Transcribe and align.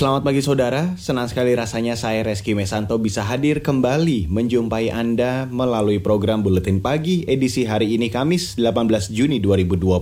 Selamat 0.00 0.24
pagi 0.24 0.40
saudara, 0.40 0.96
senang 0.96 1.28
sekali 1.28 1.52
rasanya 1.52 1.92
saya 1.92 2.24
Reski 2.24 2.56
Mesanto 2.56 2.96
bisa 2.96 3.20
hadir 3.20 3.60
kembali 3.60 4.32
menjumpai 4.32 4.88
Anda 4.88 5.44
melalui 5.44 6.00
program 6.00 6.40
Buletin 6.40 6.80
Pagi 6.80 7.28
edisi 7.28 7.68
hari 7.68 8.00
ini 8.00 8.08
Kamis 8.08 8.56
18 8.56 9.12
Juni 9.12 9.44
2020. 9.44 10.00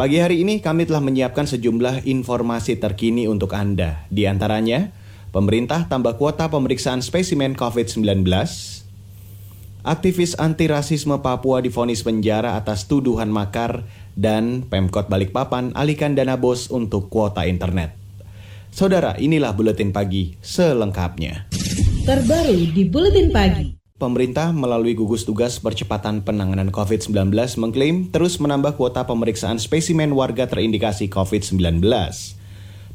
Pagi 0.00 0.16
hari 0.16 0.40
ini 0.40 0.64
kami 0.64 0.88
telah 0.88 1.04
menyiapkan 1.04 1.44
sejumlah 1.44 2.08
informasi 2.08 2.80
terkini 2.80 3.28
untuk 3.28 3.52
Anda. 3.52 4.08
Di 4.08 4.24
antaranya, 4.24 4.88
pemerintah 5.28 5.92
tambah 5.92 6.16
kuota 6.16 6.48
pemeriksaan 6.48 7.04
spesimen 7.04 7.52
COVID-19, 7.52 8.24
aktivis 9.84 10.40
anti 10.40 10.72
rasisme 10.72 11.20
Papua 11.20 11.60
difonis 11.60 12.00
penjara 12.00 12.56
atas 12.56 12.88
tuduhan 12.88 13.28
makar, 13.28 13.84
dan 14.16 14.64
Pemkot 14.64 15.12
Balikpapan 15.12 15.76
alihkan 15.76 16.16
dana 16.16 16.40
bos 16.40 16.72
untuk 16.72 17.12
kuota 17.12 17.44
internet. 17.44 18.01
Saudara, 18.72 19.12
inilah 19.20 19.52
buletin 19.52 19.92
pagi 19.92 20.40
selengkapnya. 20.40 21.44
Terbaru 22.08 22.72
di 22.72 22.88
buletin 22.88 23.28
pagi. 23.28 23.76
Pemerintah 24.00 24.48
melalui 24.48 24.96
gugus 24.96 25.28
tugas 25.28 25.60
percepatan 25.60 26.24
penanganan 26.24 26.72
COVID-19 26.72 27.36
mengklaim 27.60 28.08
terus 28.08 28.40
menambah 28.40 28.80
kuota 28.80 29.04
pemeriksaan 29.04 29.60
spesimen 29.60 30.16
warga 30.16 30.48
terindikasi 30.48 31.12
COVID-19. 31.12 31.84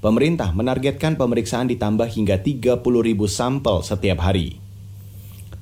Pemerintah 0.02 0.50
menargetkan 0.58 1.14
pemeriksaan 1.14 1.70
ditambah 1.70 2.10
hingga 2.10 2.42
30 2.42 2.82
ribu 2.82 3.30
sampel 3.30 3.86
setiap 3.86 4.26
hari. 4.26 4.58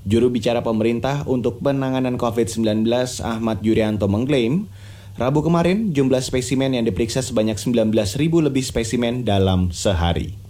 Juru 0.07 0.31
bicara 0.31 0.63
pemerintah 0.63 1.27
untuk 1.27 1.59
penanganan 1.59 2.15
COVID-19 2.15 2.87
Ahmad 3.19 3.59
Yuryanto 3.67 4.07
mengklaim 4.07 4.71
Rabu 5.15 5.47
kemarin, 5.47 5.95
jumlah 5.95 6.19
spesimen 6.19 6.75
yang 6.75 6.83
diperiksa 6.83 7.23
sebanyak 7.23 7.55
19.000 7.55 8.19
lebih 8.35 8.59
spesimen 8.67 9.23
dalam 9.23 9.71
sehari. 9.71 10.44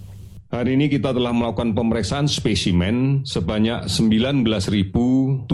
Hari 0.55 0.79
ini 0.79 0.87
kita 0.87 1.11
telah 1.11 1.35
melakukan 1.35 1.75
pemeriksaan 1.75 2.31
spesimen 2.31 3.27
sebanyak 3.27 3.91
19.757 3.91 5.51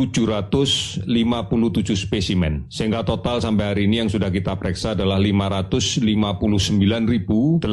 spesimen. 1.98 2.70
Sehingga 2.70 3.02
total 3.02 3.42
sampai 3.42 3.74
hari 3.74 3.90
ini 3.90 4.06
yang 4.06 4.14
sudah 4.14 4.30
kita 4.30 4.62
periksa 4.62 4.94
adalah 4.94 5.18
559.872 5.18 7.66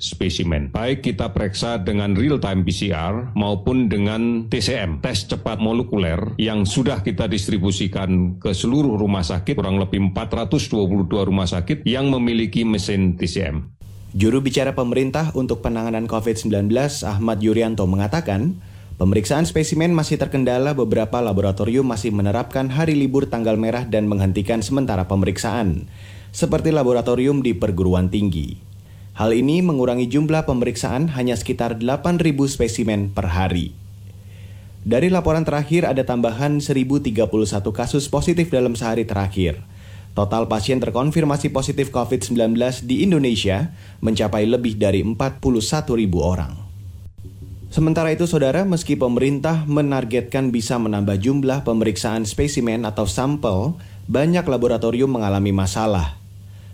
spesimen. 0.00 0.72
Baik 0.72 1.04
kita 1.04 1.36
periksa 1.36 1.76
dengan 1.76 2.16
real 2.16 2.40
time 2.40 2.64
PCR 2.64 3.36
maupun 3.36 3.92
dengan 3.92 4.48
TCM, 4.48 5.04
tes 5.04 5.28
cepat 5.28 5.60
molekuler 5.60 6.40
yang 6.40 6.64
sudah 6.64 7.04
kita 7.04 7.28
distribusikan 7.28 8.40
ke 8.40 8.56
seluruh 8.56 8.96
rumah 8.96 9.28
sakit, 9.28 9.60
kurang 9.60 9.76
lebih 9.76 10.08
422 10.08 11.28
rumah 11.28 11.44
sakit 11.44 11.84
yang 11.84 12.08
memiliki 12.08 12.64
mesin 12.64 13.20
TCM. 13.20 13.76
Juru 14.16 14.40
bicara 14.40 14.72
pemerintah 14.72 15.36
untuk 15.36 15.60
penanganan 15.60 16.08
COVID-19 16.08 16.72
Ahmad 17.04 17.44
Yuryanto 17.44 17.84
mengatakan, 17.84 18.56
pemeriksaan 18.96 19.44
spesimen 19.44 19.92
masih 19.92 20.16
terkendala 20.16 20.72
beberapa 20.72 21.20
laboratorium 21.20 21.84
masih 21.84 22.08
menerapkan 22.16 22.72
hari 22.72 22.96
libur 22.96 23.28
tanggal 23.28 23.60
merah 23.60 23.84
dan 23.84 24.08
menghentikan 24.08 24.64
sementara 24.64 25.04
pemeriksaan, 25.04 25.92
seperti 26.32 26.72
laboratorium 26.72 27.44
di 27.44 27.52
perguruan 27.52 28.08
tinggi. 28.08 28.56
Hal 29.12 29.36
ini 29.36 29.60
mengurangi 29.60 30.08
jumlah 30.08 30.48
pemeriksaan 30.48 31.12
hanya 31.12 31.36
sekitar 31.36 31.76
8.000 31.76 32.32
spesimen 32.48 33.12
per 33.12 33.28
hari. 33.28 33.76
Dari 34.88 35.12
laporan 35.12 35.44
terakhir 35.44 35.84
ada 35.84 36.00
tambahan 36.08 36.64
1.031 36.64 37.12
kasus 37.76 38.08
positif 38.08 38.48
dalam 38.48 38.72
sehari 38.72 39.04
terakhir. 39.04 39.60
Total 40.18 40.50
pasien 40.50 40.82
terkonfirmasi 40.82 41.54
positif 41.54 41.94
COVID-19 41.94 42.58
di 42.82 43.06
Indonesia 43.06 43.70
mencapai 44.02 44.50
lebih 44.50 44.74
dari 44.74 44.98
41 45.06 45.38
ribu 45.94 46.26
orang. 46.26 46.58
Sementara 47.70 48.10
itu, 48.10 48.26
saudara, 48.26 48.66
meski 48.66 48.98
pemerintah 48.98 49.62
menargetkan 49.70 50.50
bisa 50.50 50.74
menambah 50.74 51.22
jumlah 51.22 51.62
pemeriksaan 51.62 52.26
spesimen 52.26 52.82
atau 52.82 53.06
sampel, 53.06 53.78
banyak 54.10 54.42
laboratorium 54.42 55.06
mengalami 55.06 55.54
masalah. 55.54 56.18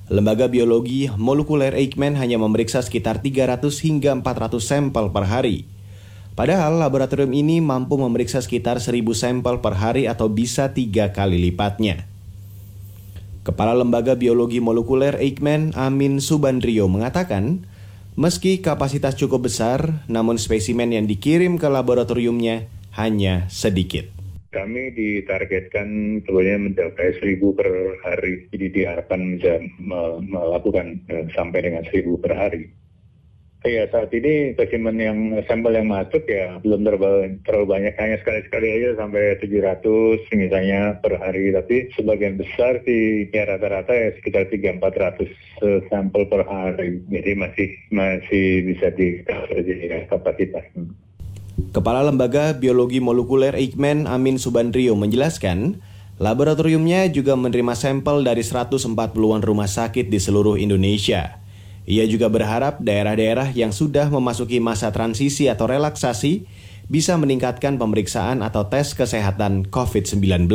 Lembaga 0.08 0.48
Biologi 0.48 1.12
Molekuler 1.12 1.76
Eijkman 1.76 2.16
hanya 2.16 2.40
memeriksa 2.40 2.80
sekitar 2.80 3.20
300 3.20 3.60
hingga 3.84 4.16
400 4.24 4.56
sampel 4.64 5.12
per 5.12 5.28
hari. 5.28 5.68
Padahal 6.32 6.80
laboratorium 6.80 7.36
ini 7.36 7.60
mampu 7.60 8.00
memeriksa 8.00 8.40
sekitar 8.40 8.80
1000 8.80 9.04
sampel 9.12 9.60
per 9.60 9.76
hari 9.76 10.08
atau 10.08 10.32
bisa 10.32 10.72
tiga 10.72 11.12
kali 11.12 11.36
lipatnya. 11.36 12.13
Kepala 13.44 13.76
Lembaga 13.76 14.16
Biologi 14.16 14.56
Molekuler 14.56 15.20
Eijkman 15.20 15.76
Amin 15.76 16.16
Subandrio 16.16 16.88
mengatakan, 16.88 17.68
meski 18.16 18.64
kapasitas 18.64 19.20
cukup 19.20 19.52
besar, 19.52 20.00
namun 20.08 20.40
spesimen 20.40 20.88
yang 20.88 21.04
dikirim 21.04 21.60
ke 21.60 21.68
laboratoriumnya 21.68 22.72
hanya 22.96 23.44
sedikit. 23.52 24.08
Kami 24.48 24.96
ditargetkan 24.96 26.22
sebenarnya 26.24 26.58
mencapai 26.72 27.20
seribu 27.20 27.52
per 27.52 27.68
hari, 28.00 28.48
jadi 28.48 28.66
diharapkan 28.72 29.36
bisa 29.36 29.60
melakukan 30.24 31.04
eh, 31.12 31.28
sampai 31.36 31.68
dengan 31.68 31.84
seribu 31.84 32.16
per 32.16 32.32
hari. 32.32 32.72
Iya 33.64 33.88
saat 33.88 34.12
ini 34.12 34.52
spesimen 34.52 35.00
yang 35.00 35.40
sampel 35.48 35.72
yang 35.72 35.88
masuk 35.88 36.20
ya 36.28 36.60
belum 36.60 36.84
terlalu, 36.84 37.40
terlalu 37.48 37.66
banyak 37.72 37.96
hanya 37.96 38.20
sekali-sekali 38.20 38.68
aja 38.68 39.00
sampai 39.00 39.40
700 39.40 40.36
misalnya 40.36 41.00
per 41.00 41.16
hari 41.16 41.48
tapi 41.48 41.88
sebagian 41.96 42.36
besar 42.36 42.84
sih 42.84 43.24
ya 43.32 43.48
rata-rata 43.48 43.88
ya 43.88 44.12
sekitar 44.20 44.52
3-400 44.52 45.88
sampel 45.88 46.28
per 46.28 46.44
hari 46.44 47.00
jadi 47.08 47.32
masih 47.40 47.72
masih 47.88 48.68
bisa 48.68 48.92
di 48.92 49.24
jadi 49.24 50.12
kapasitas. 50.12 50.68
Kepala 51.72 52.04
Lembaga 52.04 52.52
Biologi 52.52 53.00
Molekuler 53.00 53.56
Eijkman 53.56 54.04
Amin 54.04 54.36
Subandrio 54.36 54.92
menjelaskan, 54.92 55.80
laboratoriumnya 56.20 57.08
juga 57.08 57.32
menerima 57.32 57.72
sampel 57.72 58.28
dari 58.28 58.44
140-an 58.44 59.40
rumah 59.40 59.72
sakit 59.72 60.12
di 60.12 60.20
seluruh 60.20 60.60
Indonesia. 60.60 61.43
Ia 61.84 62.08
juga 62.08 62.32
berharap 62.32 62.80
daerah-daerah 62.80 63.52
yang 63.52 63.68
sudah 63.68 64.08
memasuki 64.08 64.56
masa 64.56 64.88
transisi 64.88 65.52
atau 65.52 65.68
relaksasi 65.68 66.48
bisa 66.88 67.16
meningkatkan 67.20 67.76
pemeriksaan 67.76 68.40
atau 68.40 68.68
tes 68.72 68.96
kesehatan 68.96 69.68
COVID-19. 69.68 70.48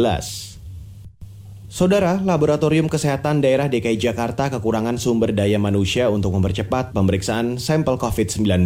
Saudara, 1.70 2.18
Laboratorium 2.18 2.90
Kesehatan 2.90 3.46
Daerah 3.46 3.70
DKI 3.70 4.02
Jakarta 4.02 4.50
kekurangan 4.50 4.98
sumber 4.98 5.38
daya 5.38 5.62
manusia 5.62 6.10
untuk 6.10 6.34
mempercepat 6.34 6.98
pemeriksaan 6.98 7.62
sampel 7.62 8.02
COVID-19. 8.02 8.66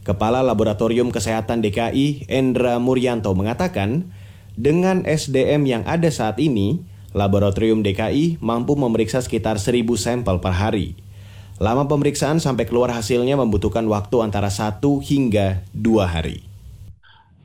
Kepala 0.00 0.40
Laboratorium 0.40 1.12
Kesehatan 1.12 1.60
DKI, 1.60 2.24
Endra 2.32 2.80
Muryanto, 2.80 3.36
mengatakan, 3.36 4.16
dengan 4.56 5.04
SDM 5.04 5.68
yang 5.68 5.84
ada 5.84 6.08
saat 6.08 6.40
ini, 6.40 6.80
Laboratorium 7.12 7.84
DKI 7.84 8.40
mampu 8.40 8.80
memeriksa 8.80 9.20
sekitar 9.20 9.60
1000 9.60 9.84
sampel 10.00 10.40
per 10.40 10.56
hari. 10.56 10.96
Lama 11.60 11.84
pemeriksaan 11.84 12.40
sampai 12.40 12.64
keluar 12.64 12.88
hasilnya 12.88 13.36
membutuhkan 13.36 13.84
waktu 13.84 14.24
antara 14.24 14.48
satu 14.48 14.96
hingga 15.04 15.60
dua 15.76 16.08
hari 16.08 16.49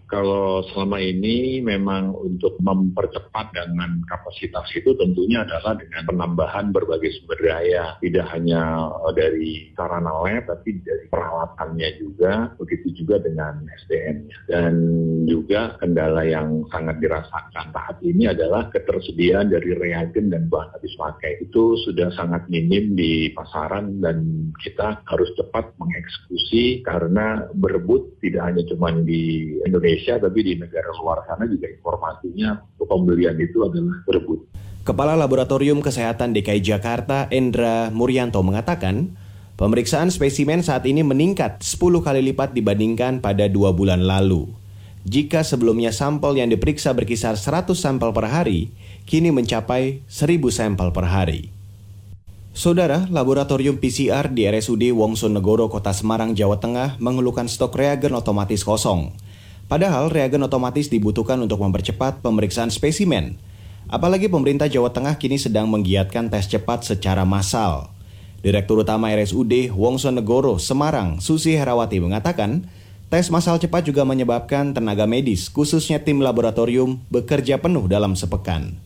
kalau 0.05 0.61
selama 0.69 1.01
ini 1.01 1.61
memang 1.65 2.13
untuk 2.13 2.57
mempercepat 2.61 3.51
dengan 3.53 4.01
kapasitas 4.05 4.69
itu 4.77 4.93
tentunya 4.97 5.41
adalah 5.41 5.73
dengan 5.77 6.05
penambahan 6.05 6.69
berbagai 6.69 7.09
sumber 7.21 7.41
daya, 7.41 7.97
tidak 8.01 8.25
hanya 8.33 8.91
eh, 9.09 9.13
dari 9.17 9.51
sarana 9.73 10.13
lab, 10.21 10.45
tapi 10.45 10.77
dari 10.85 11.05
peralatannya 11.09 11.89
juga, 11.97 12.53
begitu 12.61 13.03
juga 13.03 13.21
dengan 13.21 13.65
SDM. 13.85 14.17
Dan 14.45 14.73
juga 15.25 15.73
kendala 15.81 16.21
yang 16.25 16.69
sangat 16.69 17.01
dirasakan 17.01 17.73
saat 17.73 17.97
ini 18.05 18.29
adalah 18.29 18.69
ketersediaan 18.69 19.49
dari 19.49 19.73
reagen 19.73 20.29
dan 20.29 20.45
bahan 20.47 20.73
habis 20.77 20.93
pakai. 20.95 21.41
Itu 21.41 21.81
sudah 21.81 22.13
sangat 22.13 22.45
minim 22.47 22.93
di 22.93 23.33
pasaran 23.33 23.99
dan 23.99 24.49
kita 24.61 25.01
harus 25.09 25.29
cepat 25.37 25.73
mengeksekusi 25.81 26.85
karena 26.85 27.49
berebut 27.57 28.17
tidak 28.21 28.53
hanya 28.53 28.63
cuma 28.69 28.93
di 29.05 29.55
Indonesia, 29.65 29.94
Indonesia, 29.95 30.19
tapi 30.19 30.39
di 30.43 30.53
negara 30.59 30.91
luar 30.99 31.23
sana 31.23 31.47
juga 31.47 31.71
informasinya 31.71 32.59
pembelian 32.83 33.39
itu 33.39 33.63
adalah 33.63 34.03
berebut. 34.03 34.43
Kepala 34.83 35.15
Laboratorium 35.15 35.79
Kesehatan 35.79 36.35
DKI 36.35 36.61
Jakarta, 36.61 37.31
Endra 37.31 37.89
Muryanto 37.89 38.43
mengatakan, 38.43 39.15
pemeriksaan 39.55 40.11
spesimen 40.11 40.61
saat 40.61 40.83
ini 40.85 41.01
meningkat 41.01 41.63
10 41.63 41.79
kali 42.03 42.21
lipat 42.21 42.51
dibandingkan 42.53 43.23
pada 43.23 43.47
dua 43.47 43.71
bulan 43.71 44.03
lalu. 44.03 44.51
Jika 45.07 45.41
sebelumnya 45.41 45.95
sampel 45.95 46.37
yang 46.37 46.51
diperiksa 46.51 46.91
berkisar 46.93 47.39
100 47.39 47.71
sampel 47.73 48.11
per 48.11 48.27
hari, 48.29 48.69
kini 49.07 49.31
mencapai 49.31 50.03
1000 50.11 50.51
sampel 50.51 50.91
per 50.91 51.07
hari. 51.07 51.55
Saudara, 52.55 53.03
laboratorium 53.11 53.81
PCR 53.81 54.31
di 54.31 54.47
RSUD 54.47 54.95
Wongso 54.95 55.27
Kota 55.67 55.91
Semarang, 55.91 56.31
Jawa 56.37 56.55
Tengah 56.61 56.95
mengeluhkan 57.03 57.49
stok 57.49 57.75
reagen 57.75 58.15
otomatis 58.15 58.63
kosong. 58.63 59.24
Padahal 59.65 60.13
reagen 60.13 60.45
otomatis 60.45 60.85
dibutuhkan 60.93 61.41
untuk 61.41 61.57
mempercepat 61.57 62.21
pemeriksaan 62.21 62.69
spesimen. 62.69 63.41
Apalagi 63.89 64.29
pemerintah 64.29 64.69
Jawa 64.69 64.93
Tengah 64.93 65.17
kini 65.17 65.41
sedang 65.41 65.65
menggiatkan 65.69 66.29
tes 66.29 66.45
cepat 66.45 66.85
secara 66.85 67.25
massal. 67.25 67.89
Direktur 68.45 68.85
Utama 68.85 69.09
RSUD 69.09 69.73
Wongso 69.73 70.13
Semarang, 70.61 71.17
Susi 71.17 71.57
Herawati 71.57 71.97
mengatakan, 71.97 72.69
tes 73.09 73.33
massal 73.33 73.57
cepat 73.57 73.89
juga 73.89 74.05
menyebabkan 74.05 74.69
tenaga 74.69 75.09
medis, 75.09 75.49
khususnya 75.49 75.97
tim 75.97 76.21
laboratorium, 76.21 77.01
bekerja 77.09 77.57
penuh 77.57 77.89
dalam 77.89 78.13
sepekan. 78.13 78.77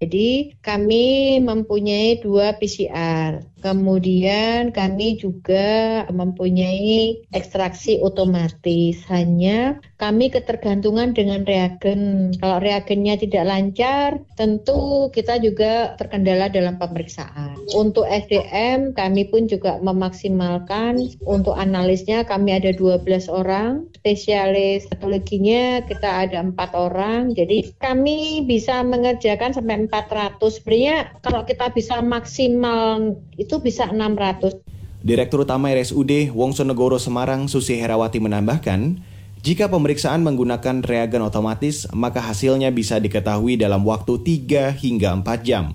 Jadi 0.00 0.56
kami 0.64 1.36
mempunyai 1.44 2.20
dua 2.20 2.56
PCR. 2.56 3.44
Kemudian 3.60 4.72
kami 4.72 5.20
juga 5.20 6.04
mempunyai 6.08 7.20
ekstraksi 7.36 8.00
otomatis. 8.00 9.04
Hanya 9.12 9.78
kami 10.00 10.32
ketergantungan 10.32 11.12
dengan 11.12 11.44
reagen. 11.44 12.32
Kalau 12.40 12.56
reagennya 12.58 13.20
tidak 13.20 13.44
lancar, 13.44 14.24
tentu 14.40 15.12
kita 15.12 15.36
juga 15.44 15.94
terkendala 16.00 16.48
dalam 16.48 16.80
pemeriksaan. 16.80 17.60
Untuk 17.76 18.08
SDM 18.08 18.96
kami 18.96 19.28
pun 19.28 19.44
juga 19.44 19.76
memaksimalkan. 19.84 20.96
Untuk 21.28 21.52
analisnya 21.54 22.24
kami 22.24 22.56
ada 22.56 22.72
12 22.72 23.28
orang. 23.28 23.84
Spesialis 24.00 24.88
patologinya 24.88 25.84
kita 25.84 26.24
ada 26.24 26.40
empat 26.40 26.72
orang. 26.72 27.36
Jadi 27.36 27.76
kami 27.76 28.48
bisa 28.48 28.80
mengerjakan 28.80 29.52
sampai 29.52 29.84
400. 29.84 30.40
Sebenarnya 30.40 30.96
kalau 31.20 31.44
kita 31.44 31.68
bisa 31.76 32.00
maksimal 32.00 33.20
itu 33.50 33.58
bisa 33.58 33.90
600. 33.90 34.62
Direktur 35.02 35.42
Utama 35.42 35.74
RSUD 35.74 36.30
Wongsonegoro 36.30 37.02
Semarang 37.02 37.50
Susi 37.50 37.74
Herawati 37.82 38.22
menambahkan, 38.22 39.02
jika 39.42 39.66
pemeriksaan 39.66 40.22
menggunakan 40.22 40.86
reagen 40.86 41.26
otomatis, 41.26 41.90
maka 41.90 42.22
hasilnya 42.22 42.70
bisa 42.70 43.02
diketahui 43.02 43.58
dalam 43.58 43.82
waktu 43.82 44.22
3 44.22 44.70
hingga 44.78 45.18
4 45.18 45.42
jam. 45.42 45.74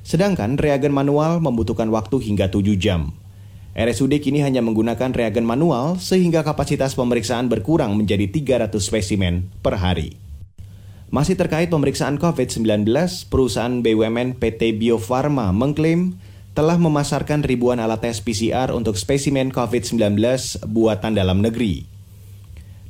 Sedangkan 0.00 0.56
reagen 0.56 0.96
manual 0.96 1.44
membutuhkan 1.44 1.92
waktu 1.92 2.24
hingga 2.24 2.48
7 2.48 2.72
jam. 2.80 3.12
RSUD 3.76 4.22
kini 4.24 4.40
hanya 4.40 4.64
menggunakan 4.64 5.12
reagen 5.12 5.44
manual 5.44 6.00
sehingga 6.00 6.40
kapasitas 6.40 6.96
pemeriksaan 6.96 7.52
berkurang 7.52 7.98
menjadi 8.00 8.30
300 8.30 8.80
spesimen 8.80 9.50
per 9.60 9.76
hari. 9.76 10.16
Masih 11.10 11.34
terkait 11.36 11.68
pemeriksaan 11.68 12.16
COVID-19, 12.16 12.86
perusahaan 13.28 13.82
BUMN 13.82 14.38
PT 14.38 14.78
Bio 14.78 14.96
Farma 15.02 15.50
mengklaim 15.50 16.14
telah 16.54 16.78
memasarkan 16.78 17.42
ribuan 17.42 17.82
alat 17.82 18.06
tes 18.06 18.22
PCR 18.22 18.70
untuk 18.70 18.94
spesimen 18.94 19.50
COVID-19 19.50 20.14
buatan 20.70 21.18
dalam 21.18 21.42
negeri. 21.42 21.82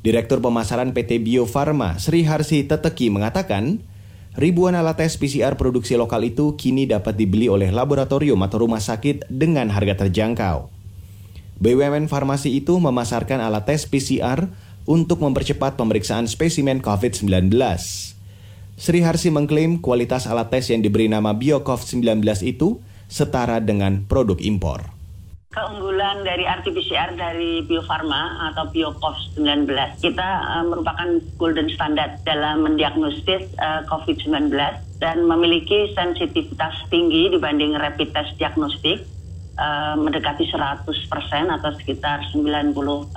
Direktur 0.05 0.37
Pemasaran 0.37 0.93
PT 0.93 1.17
Bio 1.25 1.49
Farma, 1.49 1.97
Sri 1.97 2.21
Harsi 2.29 2.61
Teteki 2.61 3.09
mengatakan, 3.09 3.81
ribuan 4.37 4.77
alat 4.77 5.01
tes 5.01 5.17
PCR 5.17 5.57
produksi 5.57 5.97
lokal 5.97 6.29
itu 6.29 6.53
kini 6.53 6.85
dapat 6.85 7.17
dibeli 7.17 7.49
oleh 7.49 7.73
laboratorium 7.73 8.37
atau 8.45 8.61
rumah 8.61 8.77
sakit 8.77 9.25
dengan 9.33 9.73
harga 9.73 10.05
terjangkau. 10.05 10.69
BUMN 11.57 12.05
Farmasi 12.05 12.53
itu 12.53 12.77
memasarkan 12.77 13.41
alat 13.41 13.65
tes 13.65 13.89
PCR 13.89 14.45
untuk 14.85 15.25
mempercepat 15.25 15.73
pemeriksaan 15.73 16.29
spesimen 16.29 16.85
COVID-19. 16.85 17.49
Sri 18.77 19.01
Harsi 19.01 19.33
mengklaim 19.33 19.81
kualitas 19.81 20.29
alat 20.29 20.53
tes 20.53 20.69
yang 20.69 20.85
diberi 20.85 21.09
nama 21.09 21.33
BioCov-19 21.33 22.21
itu 22.45 22.77
setara 23.07 23.61
dengan 23.63 24.05
produk 24.05 24.37
impor. 24.41 24.95
Keunggulan 25.55 26.27
dari 26.27 26.43
RT-PCR 26.43 27.15
dari 27.15 27.63
Bio 27.63 27.79
Farma 27.87 28.51
atau 28.51 28.67
BioCov 28.75 29.39
19 29.39 29.71
kita 30.03 30.29
uh, 30.51 30.67
merupakan 30.67 31.15
golden 31.39 31.71
standard 31.71 32.19
dalam 32.27 32.67
mendiagnosis 32.67 33.55
uh, 33.63 33.87
COVID-19 33.87 34.51
dan 34.99 35.17
memiliki 35.23 35.95
sensitivitas 35.95 36.75
tinggi 36.91 37.31
dibanding 37.31 37.71
rapid 37.79 38.11
test 38.11 38.35
diagnostik 38.35 39.07
uh, 39.55 39.95
mendekati 39.95 40.43
100% 40.51 40.83
atau 41.47 41.71
sekitar 41.79 42.19
96% 42.35 43.15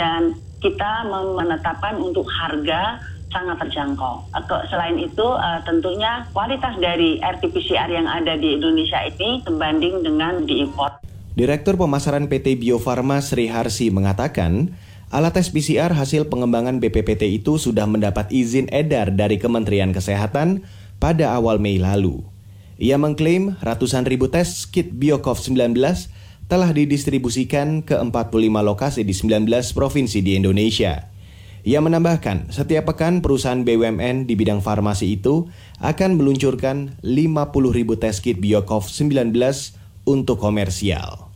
dan 0.00 0.32
kita 0.64 0.92
menetapkan 1.12 2.00
untuk 2.00 2.24
harga 2.24 3.04
sangat 3.34 3.58
terjangkau. 3.66 4.22
Selain 4.70 4.94
itu, 4.94 5.26
uh, 5.26 5.58
tentunya 5.66 6.22
kualitas 6.30 6.78
dari 6.78 7.18
RT-PCR 7.18 7.90
yang 7.90 8.06
ada 8.06 8.38
di 8.38 8.54
Indonesia 8.54 9.02
ini 9.02 9.42
sebanding 9.42 10.06
dengan 10.06 10.46
diimpor. 10.46 11.02
Direktur 11.34 11.74
Pemasaran 11.74 12.30
PT 12.30 12.62
Bio 12.62 12.78
Farma 12.78 13.18
Sri 13.18 13.50
Harsi 13.50 13.90
mengatakan, 13.90 14.78
alat 15.10 15.34
tes 15.34 15.50
PCR 15.50 15.90
hasil 15.90 16.30
pengembangan 16.30 16.78
BPPT 16.78 17.42
itu 17.42 17.58
sudah 17.58 17.90
mendapat 17.90 18.30
izin 18.30 18.70
edar 18.70 19.10
dari 19.10 19.42
Kementerian 19.42 19.90
Kesehatan 19.90 20.62
pada 21.02 21.34
awal 21.34 21.58
Mei 21.58 21.82
lalu. 21.82 22.22
Ia 22.78 23.02
mengklaim 23.02 23.58
ratusan 23.58 24.06
ribu 24.06 24.30
tes 24.30 24.66
kit 24.70 24.94
Biocov 24.94 25.42
19 25.42 25.74
telah 26.46 26.70
didistribusikan 26.70 27.82
ke 27.82 27.98
45 27.98 28.30
lokasi 28.62 29.02
di 29.02 29.14
19 29.14 29.50
provinsi 29.74 30.22
di 30.22 30.38
Indonesia. 30.38 31.13
Ia 31.64 31.80
menambahkan, 31.80 32.52
setiap 32.52 32.92
pekan 32.92 33.24
perusahaan 33.24 33.64
BUMN 33.64 34.28
di 34.28 34.36
bidang 34.36 34.60
farmasi 34.60 35.16
itu 35.16 35.48
akan 35.80 36.20
meluncurkan 36.20 37.00
50 37.00 37.72
ribu 37.72 37.96
tes 37.96 38.20
kit 38.20 38.36
Biocov 38.36 38.84
19 38.92 39.32
untuk 40.04 40.36
komersial. 40.36 41.32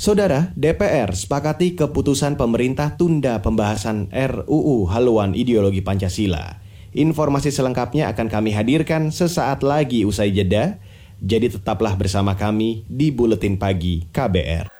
Saudara, 0.00 0.48
DPR 0.56 1.12
sepakati 1.12 1.76
keputusan 1.76 2.40
pemerintah 2.40 2.96
tunda 2.96 3.44
pembahasan 3.44 4.08
RUU 4.10 4.88
Haluan 4.88 5.36
Ideologi 5.36 5.84
Pancasila. 5.84 6.58
Informasi 6.96 7.52
selengkapnya 7.52 8.08
akan 8.16 8.32
kami 8.32 8.56
hadirkan 8.56 9.12
sesaat 9.12 9.60
lagi 9.60 10.08
usai 10.08 10.32
jeda, 10.32 10.80
jadi 11.20 11.52
tetaplah 11.52 11.94
bersama 12.00 12.32
kami 12.32 12.88
di 12.88 13.12
Buletin 13.12 13.60
Pagi 13.60 14.08
KBR. 14.08 14.73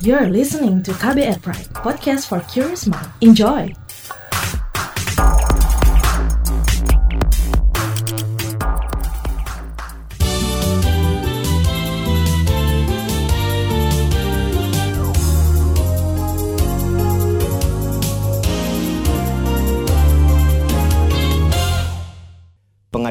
You're 0.00 0.28
listening 0.28 0.82
to 0.82 0.92
KBR 0.92 1.40
Pride, 1.42 1.66
podcast 1.72 2.28
for 2.28 2.40
curious 2.40 2.86
mind. 2.86 3.08
Enjoy! 3.20 3.74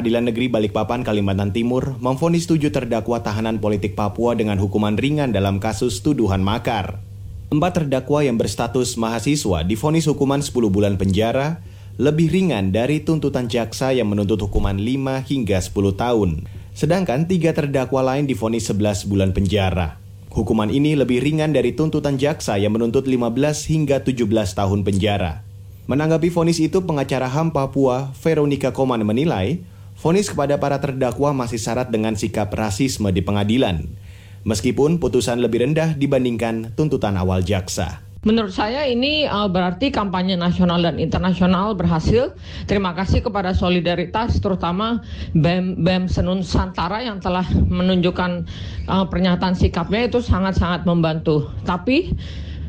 Pengadilan 0.04 0.28
Negeri 0.28 0.52
Balikpapan, 0.52 1.00
Kalimantan 1.00 1.56
Timur 1.56 1.96
memfonis 1.96 2.44
tujuh 2.44 2.68
terdakwa 2.68 3.24
tahanan 3.24 3.56
politik 3.56 3.96
Papua 3.96 4.36
dengan 4.36 4.60
hukuman 4.60 5.00
ringan 5.00 5.32
dalam 5.32 5.56
kasus 5.56 6.04
tuduhan 6.04 6.44
makar. 6.44 7.00
Empat 7.48 7.80
terdakwa 7.80 8.20
yang 8.20 8.36
berstatus 8.36 9.00
mahasiswa 9.00 9.64
difonis 9.64 10.04
hukuman 10.04 10.44
10 10.44 10.68
bulan 10.68 11.00
penjara, 11.00 11.64
lebih 11.96 12.28
ringan 12.28 12.68
dari 12.68 13.00
tuntutan 13.00 13.48
jaksa 13.48 13.96
yang 13.96 14.12
menuntut 14.12 14.44
hukuman 14.44 14.76
5 14.76 15.24
hingga 15.24 15.56
10 15.64 15.72
tahun. 15.96 16.52
Sedangkan 16.76 17.24
tiga 17.24 17.56
terdakwa 17.56 18.04
lain 18.04 18.28
difonis 18.28 18.68
11 18.68 19.08
bulan 19.08 19.32
penjara. 19.32 19.96
Hukuman 20.36 20.68
ini 20.68 21.00
lebih 21.00 21.24
ringan 21.24 21.56
dari 21.56 21.72
tuntutan 21.72 22.20
jaksa 22.20 22.60
yang 22.60 22.76
menuntut 22.76 23.08
15 23.08 23.24
hingga 23.72 24.04
17 24.04 24.20
tahun 24.52 24.84
penjara. 24.84 25.40
Menanggapi 25.88 26.28
vonis 26.28 26.60
itu, 26.60 26.84
pengacara 26.84 27.24
HAM 27.24 27.56
Papua, 27.56 28.12
Veronica 28.20 28.68
Koman 28.68 29.00
menilai, 29.00 29.64
Fonis 29.94 30.28
kepada 30.28 30.58
para 30.58 30.82
terdakwa 30.82 31.30
masih 31.32 31.56
syarat 31.56 31.88
dengan 31.88 32.18
sikap 32.18 32.50
rasisme 32.50 33.08
di 33.14 33.22
pengadilan, 33.22 33.86
meskipun 34.42 34.98
putusan 34.98 35.38
lebih 35.38 35.64
rendah 35.64 35.94
dibandingkan 35.94 36.74
tuntutan 36.74 37.14
awal 37.14 37.40
jaksa. 37.40 38.04
Menurut 38.24 38.56
saya 38.56 38.88
ini 38.88 39.28
uh, 39.28 39.52
berarti 39.52 39.92
kampanye 39.92 40.32
nasional 40.32 40.80
dan 40.80 40.96
internasional 40.96 41.76
berhasil. 41.76 42.32
Terima 42.64 42.96
kasih 42.96 43.20
kepada 43.20 43.52
solidaritas 43.52 44.40
terutama 44.40 45.04
BEM 45.36 45.84
BEM 45.84 46.08
Senun 46.08 46.40
Santara 46.40 47.04
yang 47.04 47.20
telah 47.20 47.44
menunjukkan 47.52 48.48
uh, 48.88 49.04
pernyataan 49.12 49.52
sikapnya 49.52 50.08
itu 50.08 50.24
sangat-sangat 50.24 50.88
membantu. 50.88 51.52
Tapi 51.68 52.16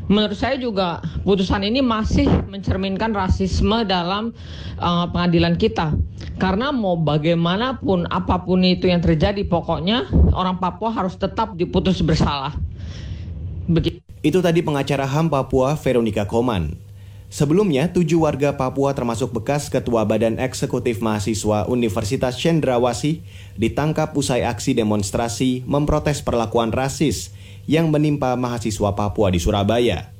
menurut 0.05 0.37
saya 0.37 0.57
juga 0.57 1.01
putusan 1.25 1.65
ini 1.65 1.81
masih 1.81 2.29
mencerminkan 2.49 3.13
rasisme 3.13 3.85
dalam 3.85 4.33
uh, 4.77 5.05
pengadilan 5.09 5.57
kita. 5.57 5.93
Karena 6.35 6.69
mau 6.75 6.99
bagaimanapun 6.99 8.11
apa 8.11 8.43
pun 8.43 8.59
itu 8.67 8.91
yang 8.91 8.99
terjadi 8.99 9.47
pokoknya 9.47 10.11
orang 10.35 10.59
Papua 10.59 10.91
harus 10.91 11.15
tetap 11.15 11.55
diputus 11.55 12.03
bersalah. 12.03 12.53
Begitu. 13.65 14.03
Itu 14.25 14.41
tadi 14.41 14.65
pengacara 14.65 15.05
HAM 15.05 15.29
Papua 15.29 15.77
Veronica 15.77 16.25
Koman. 16.25 16.85
Sebelumnya, 17.35 17.91
tujuh 17.91 18.23
warga 18.23 18.55
Papua 18.55 18.95
termasuk 18.95 19.35
bekas 19.35 19.67
Ketua 19.67 20.07
Badan 20.07 20.39
Eksekutif 20.39 21.03
Mahasiswa 21.03 21.67
Universitas 21.67 22.39
Cendrawasih 22.39 23.27
ditangkap 23.59 24.15
usai 24.15 24.47
aksi 24.47 24.71
demonstrasi 24.71 25.67
memprotes 25.67 26.23
perlakuan 26.23 26.71
rasis 26.71 27.34
yang 27.65 27.89
menimpa 27.89 28.33
mahasiswa 28.37 28.93
Papua 28.93 29.29
di 29.33 29.37
Surabaya. 29.41 30.13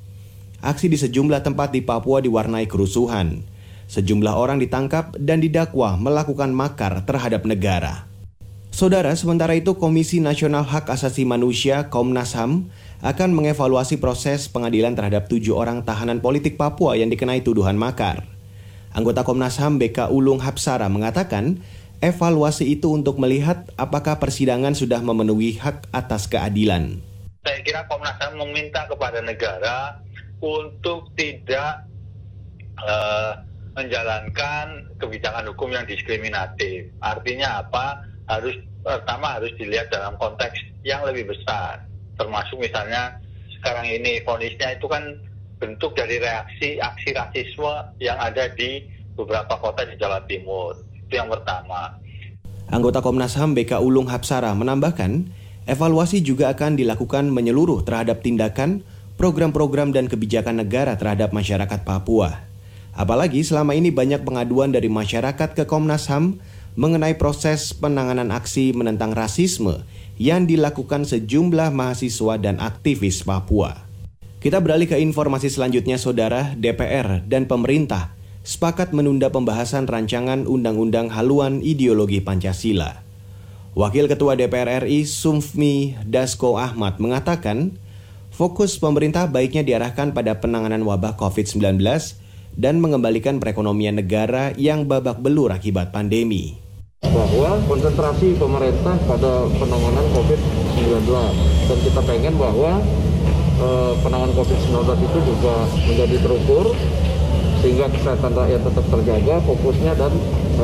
Aksi 0.62 0.90
di 0.90 0.98
sejumlah 0.98 1.46
tempat 1.46 1.70
di 1.70 1.82
Papua 1.82 2.18
diwarnai 2.22 2.66
kerusuhan. 2.66 3.42
Sejumlah 3.86 4.34
orang 4.34 4.58
ditangkap 4.58 5.14
dan 5.14 5.38
didakwa 5.38 5.94
melakukan 5.94 6.50
makar 6.50 7.06
terhadap 7.06 7.46
negara. 7.46 8.10
Saudara, 8.74 9.14
sementara 9.16 9.56
itu 9.56 9.78
Komisi 9.78 10.20
Nasional 10.20 10.66
Hak 10.66 10.90
Asasi 10.92 11.24
Manusia 11.24 11.88
Komnas 11.88 12.36
HAM 12.36 12.68
akan 13.00 13.30
mengevaluasi 13.32 13.96
proses 13.96 14.52
pengadilan 14.52 14.92
terhadap 14.92 15.32
tujuh 15.32 15.56
orang 15.56 15.80
tahanan 15.80 16.20
politik 16.20 16.60
Papua 16.60 16.92
yang 16.98 17.08
dikenai 17.08 17.40
tuduhan 17.40 17.78
makar. 17.78 18.28
Anggota 18.92 19.24
Komnas 19.24 19.56
HAM 19.56 19.80
BK 19.80 20.12
Ulung 20.12 20.44
Hapsara 20.44 20.92
mengatakan, 20.92 21.64
evaluasi 22.04 22.68
itu 22.68 22.92
untuk 22.92 23.16
melihat 23.16 23.64
apakah 23.80 24.20
persidangan 24.20 24.76
sudah 24.76 25.00
memenuhi 25.00 25.56
hak 25.56 25.88
atas 25.92 26.28
keadilan. 26.28 27.00
Saya 27.46 27.62
kira 27.62 27.86
Komnas 27.86 28.18
HAM 28.18 28.42
meminta 28.42 28.90
kepada 28.90 29.22
negara 29.22 30.02
untuk 30.42 31.14
tidak 31.14 31.86
uh, 32.82 33.38
menjalankan 33.78 34.90
kebijakan 34.98 35.46
hukum 35.54 35.70
yang 35.70 35.86
diskriminatif. 35.86 36.90
Artinya 36.98 37.62
apa? 37.62 38.02
harus 38.26 38.54
pertama 38.82 39.38
harus 39.38 39.50
dilihat 39.58 39.90
dalam 39.90 40.14
konteks 40.18 40.58
yang 40.82 41.02
lebih 41.06 41.30
besar 41.30 41.82
termasuk 42.18 42.58
misalnya 42.58 43.18
sekarang 43.58 43.86
ini 43.86 44.22
fonisnya 44.26 44.78
itu 44.78 44.86
kan 44.90 45.02
bentuk 45.62 45.94
dari 45.94 46.20
reaksi 46.20 46.78
aksi 46.82 47.10
rasisme 47.16 47.72
yang 48.02 48.18
ada 48.18 48.50
di 48.52 48.82
beberapa 49.16 49.56
kota 49.58 49.86
di 49.86 49.94
Jawa 49.96 50.22
Timur 50.26 50.76
itu 51.06 51.14
yang 51.16 51.30
pertama 51.30 51.96
Anggota 52.66 52.98
Komnas 52.98 53.38
HAM 53.38 53.54
BK 53.54 53.78
Ulung 53.78 54.10
Hapsara 54.10 54.50
menambahkan, 54.50 55.30
evaluasi 55.66 56.22
juga 56.22 56.54
akan 56.54 56.78
dilakukan 56.78 57.28
menyeluruh 57.28 57.82
terhadap 57.82 58.22
tindakan, 58.22 58.86
program-program 59.18 59.90
dan 59.90 60.06
kebijakan 60.06 60.62
negara 60.62 60.94
terhadap 60.94 61.34
masyarakat 61.34 61.82
Papua. 61.82 62.46
Apalagi 62.96 63.44
selama 63.44 63.76
ini 63.76 63.92
banyak 63.92 64.24
pengaduan 64.24 64.72
dari 64.72 64.88
masyarakat 64.88 65.52
ke 65.52 65.68
Komnas 65.68 66.08
HAM 66.08 66.40
mengenai 66.80 67.16
proses 67.20 67.76
penanganan 67.76 68.32
aksi 68.32 68.72
menentang 68.72 69.12
rasisme 69.12 69.84
yang 70.16 70.48
dilakukan 70.48 71.04
sejumlah 71.04 71.72
mahasiswa 71.76 72.40
dan 72.40 72.56
aktivis 72.56 73.20
Papua. 73.20 73.84
Kita 74.40 74.62
beralih 74.62 74.88
ke 74.88 74.96
informasi 75.00 75.50
selanjutnya, 75.52 75.98
saudara. 76.00 76.54
DPR 76.56 77.24
dan 77.24 77.48
pemerintah 77.48 78.16
sepakat 78.46 78.94
menunda 78.94 79.32
pembahasan 79.32 79.90
rancangan 79.90 80.46
undang-undang 80.46 81.10
haluan 81.10 81.60
ideologi 81.64 82.22
Pancasila. 82.22 83.05
Wakil 83.76 84.08
Ketua 84.08 84.40
DPR 84.40 84.88
RI 84.88 85.04
Sumfmi 85.04 86.00
Dasko 86.00 86.56
Ahmad 86.56 86.96
mengatakan, 86.96 87.76
fokus 88.32 88.80
pemerintah 88.80 89.28
baiknya 89.28 89.60
diarahkan 89.60 90.16
pada 90.16 90.40
penanganan 90.40 90.80
wabah 90.80 91.12
COVID-19 91.20 91.84
dan 92.56 92.80
mengembalikan 92.80 93.36
perekonomian 93.36 94.00
negara 94.00 94.56
yang 94.56 94.88
babak 94.88 95.20
belur 95.20 95.52
akibat 95.52 95.92
pandemi. 95.92 96.56
Bahwa 97.04 97.60
konsentrasi 97.68 98.40
pemerintah 98.40 98.96
pada 99.04 99.44
penanganan 99.60 100.08
COVID-19 100.08 101.12
dan 101.68 101.78
kita 101.84 102.00
pengen 102.08 102.32
bahwa 102.40 102.80
eh, 103.60 103.92
penanganan 104.00 104.32
COVID-19 104.40 104.88
itu 105.04 105.18
juga 105.20 105.54
menjadi 105.84 106.16
terukur 106.24 106.72
sehingga 107.60 107.92
kesehatan 107.92 108.32
rakyat 108.40 108.60
tetap 108.72 108.84
terjaga 108.88 109.36
fokusnya 109.44 109.92
dan 110.00 110.12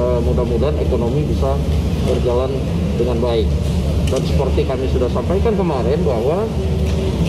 eh, 0.00 0.18
mudah-mudahan 0.24 0.80
ekonomi 0.80 1.28
bisa 1.28 1.60
berjalan 2.08 2.48
dengan 2.96 3.18
baik 3.20 3.48
dan 4.12 4.22
seperti 4.28 4.60
kami 4.68 4.84
sudah 4.92 5.08
sampaikan 5.08 5.56
kemarin 5.56 5.98
bahwa 6.04 6.44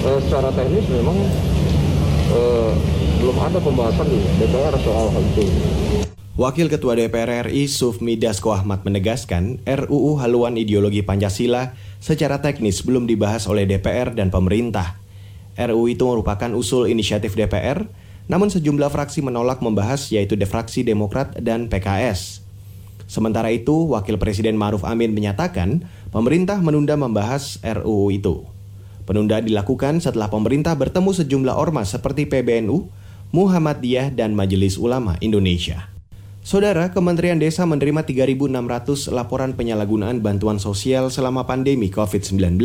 eh, 0.03 0.19
secara 0.27 0.51
teknis 0.51 0.83
memang 0.91 1.15
eh, 2.35 2.71
belum 3.23 3.37
ada 3.39 3.59
pembahasan 3.63 4.07
di 4.11 4.19
DPR 4.43 4.75
soal 4.83 5.07
hal 5.07 5.23
itu. 5.31 5.47
Wakil 6.33 6.67
Ketua 6.67 6.97
DPR 6.97 7.47
RI 7.47 7.69
Sufmi 7.69 8.19
Dasko 8.19 8.51
Ahmad 8.51 8.83
menegaskan 8.83 9.63
RUU 9.63 10.19
haluan 10.19 10.57
ideologi 10.59 11.05
Pancasila 11.05 11.77
secara 12.03 12.43
teknis 12.43 12.83
belum 12.83 13.07
dibahas 13.07 13.47
oleh 13.47 13.63
DPR 13.63 14.11
dan 14.11 14.27
pemerintah. 14.27 14.99
RUU 15.55 15.93
itu 15.93 16.03
merupakan 16.03 16.49
usul 16.57 16.89
inisiatif 16.89 17.37
DPR, 17.37 17.85
namun 18.25 18.51
sejumlah 18.51 18.91
fraksi 18.91 19.21
menolak 19.23 19.63
membahas 19.63 20.09
yaitu 20.09 20.35
fraksi 20.43 20.83
Demokrat 20.83 21.37
dan 21.39 21.71
PKS. 21.71 22.42
Sementara 23.13 23.53
itu, 23.53 23.93
Wakil 23.93 24.17
Presiden 24.17 24.57
Maruf 24.57 24.81
Amin 24.81 25.13
menyatakan 25.13 25.85
pemerintah 26.09 26.57
menunda 26.65 26.97
membahas 26.97 27.61
RUU 27.61 28.09
itu. 28.09 28.49
Penunda 29.05 29.37
dilakukan 29.37 30.01
setelah 30.01 30.33
pemerintah 30.33 30.73
bertemu 30.73 31.13
sejumlah 31.21 31.53
ormas 31.53 31.93
seperti 31.93 32.25
PBNU, 32.25 32.89
Muhammadiyah, 33.29 34.17
dan 34.17 34.33
Majelis 34.33 34.81
Ulama 34.81 35.13
Indonesia. 35.21 35.93
Saudara, 36.41 36.89
Kementerian 36.89 37.37
Desa 37.37 37.69
menerima 37.69 38.01
3.600 38.01 39.13
laporan 39.13 39.53
penyalahgunaan 39.53 40.17
bantuan 40.25 40.57
sosial 40.57 41.13
selama 41.13 41.45
pandemi 41.45 41.93
COVID-19. 41.93 42.57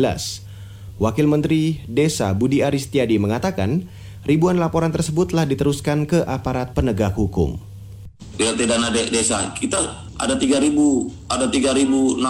Wakil 0.97 1.29
Menteri 1.29 1.85
Desa 1.85 2.33
Budi 2.33 2.65
Aristiadi 2.65 3.21
mengatakan, 3.21 3.85
ribuan 4.25 4.57
laporan 4.57 4.89
tersebut 4.89 5.29
telah 5.29 5.45
diteruskan 5.45 6.09
ke 6.09 6.25
aparat 6.25 6.73
penegak 6.73 7.13
hukum. 7.13 7.68
Tidak 8.39 8.55
dana 8.55 8.87
de 8.87 9.11
desa 9.11 9.51
kita 9.51 10.07
ada 10.15 10.35
3.000 10.39 10.71
ada 11.27 11.45
3.600 11.51 12.23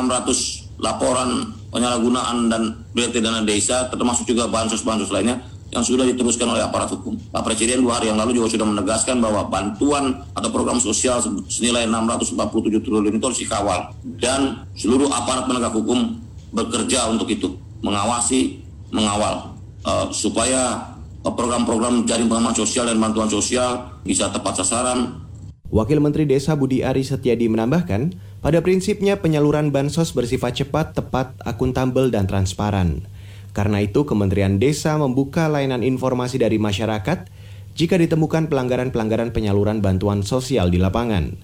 laporan 0.82 1.54
penyalahgunaan 1.70 2.50
dan 2.50 2.82
BLT 2.98 3.22
dana 3.22 3.46
desa 3.46 3.86
termasuk 3.94 4.26
juga 4.26 4.50
bansos-bansos 4.50 5.14
lainnya 5.14 5.38
yang 5.70 5.86
sudah 5.86 6.02
diteruskan 6.02 6.50
oleh 6.50 6.66
aparat 6.66 6.90
hukum. 6.90 7.14
Pak 7.30 7.46
Presiden 7.46 7.86
dua 7.86 8.02
hari 8.02 8.10
yang 8.10 8.18
lalu 8.18 8.42
juga 8.42 8.58
sudah 8.58 8.66
menegaskan 8.66 9.22
bahwa 9.22 9.46
bantuan 9.54 10.26
atau 10.34 10.50
program 10.50 10.82
sosial 10.82 11.22
senilai 11.46 11.86
647 11.86 12.82
triliun 12.82 13.14
itu 13.14 13.26
harus 13.30 13.40
dikawal 13.46 13.80
dan 14.18 14.66
seluruh 14.74 15.14
aparat 15.14 15.46
penegak 15.46 15.74
hukum 15.78 16.18
bekerja 16.50 17.14
untuk 17.14 17.30
itu, 17.30 17.54
mengawasi, 17.86 18.66
mengawal 18.90 19.54
uh, 19.86 20.10
supaya 20.10 20.90
program-program 21.22 22.10
jaring 22.10 22.26
pengaman 22.26 22.58
sosial 22.58 22.90
dan 22.90 22.98
bantuan 22.98 23.30
sosial 23.30 24.02
bisa 24.02 24.34
tepat 24.34 24.66
sasaran. 24.66 25.29
Wakil 25.70 26.02
Menteri 26.02 26.26
Desa 26.26 26.58
Budi 26.58 26.82
Ari 26.82 27.06
Setiadi 27.06 27.46
menambahkan, 27.46 28.18
pada 28.42 28.58
prinsipnya 28.66 29.22
penyaluran 29.22 29.70
bansos 29.70 30.18
bersifat 30.18 30.58
cepat, 30.58 30.98
tepat, 30.98 31.38
akuntabel, 31.46 32.10
dan 32.10 32.26
transparan. 32.26 33.06
Karena 33.54 33.78
itu, 33.78 34.02
Kementerian 34.02 34.58
Desa 34.58 34.98
membuka 34.98 35.46
layanan 35.46 35.86
informasi 35.86 36.42
dari 36.42 36.58
masyarakat 36.58 37.30
jika 37.78 37.96
ditemukan 38.02 38.50
pelanggaran-pelanggaran 38.50 39.30
penyaluran 39.30 39.86
bantuan 39.86 40.26
sosial 40.26 40.74
di 40.74 40.82
lapangan. 40.82 41.38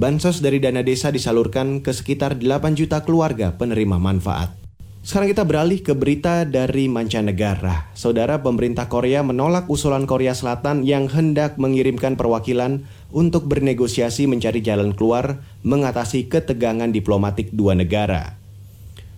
Bansos 0.00 0.40
dari 0.40 0.58
dana 0.58 0.80
desa 0.80 1.12
disalurkan 1.12 1.84
ke 1.84 1.92
sekitar 1.92 2.40
8 2.40 2.72
juta 2.72 3.04
keluarga 3.04 3.54
penerima 3.54 4.00
manfaat. 4.00 4.56
Sekarang 5.00 5.32
kita 5.32 5.48
beralih 5.48 5.80
ke 5.80 5.96
berita 5.96 6.44
dari 6.44 6.84
mancanegara. 6.84 7.88
Saudara 7.96 8.44
pemerintah 8.44 8.92
Korea 8.92 9.24
menolak 9.24 9.64
usulan 9.72 10.04
Korea 10.04 10.36
Selatan 10.36 10.84
yang 10.84 11.08
hendak 11.08 11.56
mengirimkan 11.56 12.20
perwakilan 12.20 12.84
untuk 13.08 13.48
bernegosiasi 13.48 14.28
mencari 14.28 14.60
jalan 14.60 14.92
keluar 14.92 15.40
mengatasi 15.64 16.28
ketegangan 16.28 16.92
diplomatik 16.92 17.48
dua 17.48 17.72
negara. 17.72 18.36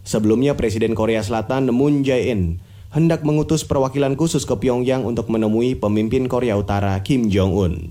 Sebelumnya 0.06 0.54
Presiden 0.54 0.94
Korea 0.94 1.18
Selatan 1.18 1.74
Moon 1.74 2.06
Jae-in 2.06 2.62
hendak 2.94 3.26
mengutus 3.26 3.66
perwakilan 3.66 4.14
khusus 4.14 4.46
ke 4.46 4.54
Pyongyang 4.62 5.02
untuk 5.02 5.34
menemui 5.34 5.74
pemimpin 5.74 6.30
Korea 6.30 6.54
Utara 6.54 6.94
Kim 7.02 7.26
Jong-un. 7.26 7.90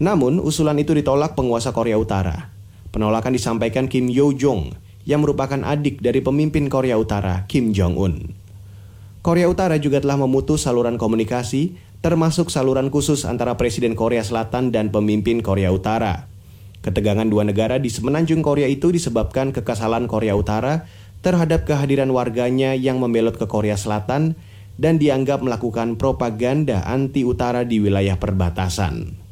Namun, 0.00 0.40
usulan 0.40 0.80
itu 0.80 0.96
ditolak 0.96 1.36
penguasa 1.36 1.76
Korea 1.76 2.00
Utara. 2.00 2.48
Penolakan 2.88 3.36
disampaikan 3.36 3.84
Kim 3.84 4.08
Yo 4.08 4.32
Jong 4.32 4.87
yang 5.08 5.24
merupakan 5.24 5.58
adik 5.64 6.04
dari 6.04 6.20
pemimpin 6.20 6.68
Korea 6.68 7.00
Utara 7.00 7.48
Kim 7.48 7.72
Jong-un. 7.72 8.28
Korea 9.24 9.48
Utara 9.48 9.80
juga 9.80 10.04
telah 10.04 10.20
memutus 10.20 10.68
saluran 10.68 11.00
komunikasi 11.00 11.74
termasuk 12.04 12.52
saluran 12.52 12.92
khusus 12.92 13.26
antara 13.26 13.58
Presiden 13.58 13.98
Korea 13.98 14.22
Selatan 14.22 14.70
dan 14.70 14.92
pemimpin 14.94 15.42
Korea 15.42 15.72
Utara. 15.74 16.30
Ketegangan 16.84 17.26
dua 17.26 17.42
negara 17.42 17.82
di 17.82 17.90
semenanjung 17.90 18.44
Korea 18.44 18.70
itu 18.70 18.94
disebabkan 18.94 19.50
kekesalan 19.50 20.06
Korea 20.06 20.38
Utara 20.38 20.86
terhadap 21.24 21.66
kehadiran 21.66 22.12
warganya 22.14 22.78
yang 22.78 23.02
membelot 23.02 23.34
ke 23.34 23.50
Korea 23.50 23.74
Selatan 23.74 24.38
dan 24.78 25.02
dianggap 25.02 25.42
melakukan 25.42 25.98
propaganda 25.98 26.86
anti-utara 26.86 27.66
di 27.66 27.82
wilayah 27.82 28.14
perbatasan. 28.14 29.27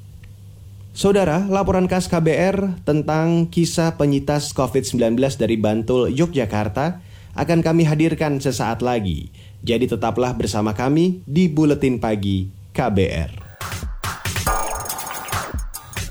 Saudara, 0.96 1.44
laporan 1.44 1.84
khas 1.84 2.08
KBR 2.08 2.80
tentang 2.88 3.52
kisah 3.52 4.00
penyitas 4.00 4.56
COVID-19 4.56 5.20
dari 5.36 5.60
Bantul, 5.60 6.08
Yogyakarta 6.08 7.04
akan 7.36 7.60
kami 7.60 7.84
hadirkan 7.84 8.40
sesaat 8.40 8.80
lagi. 8.80 9.28
Jadi 9.60 9.92
tetaplah 9.92 10.32
bersama 10.32 10.72
kami 10.72 11.20
di 11.28 11.52
Buletin 11.52 12.00
Pagi 12.00 12.48
KBR. 12.72 13.44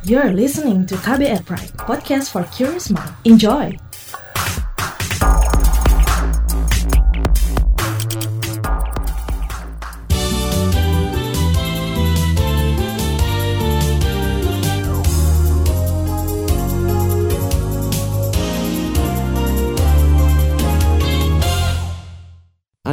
You're 0.05 0.37
listening 0.37 0.85
to 0.85 0.93
KBR 1.01 1.41
Pride, 1.49 1.73
podcast 1.81 2.29
for 2.29 2.45
curious 2.53 2.93
mind. 2.93 3.09
Enjoy! 3.25 3.84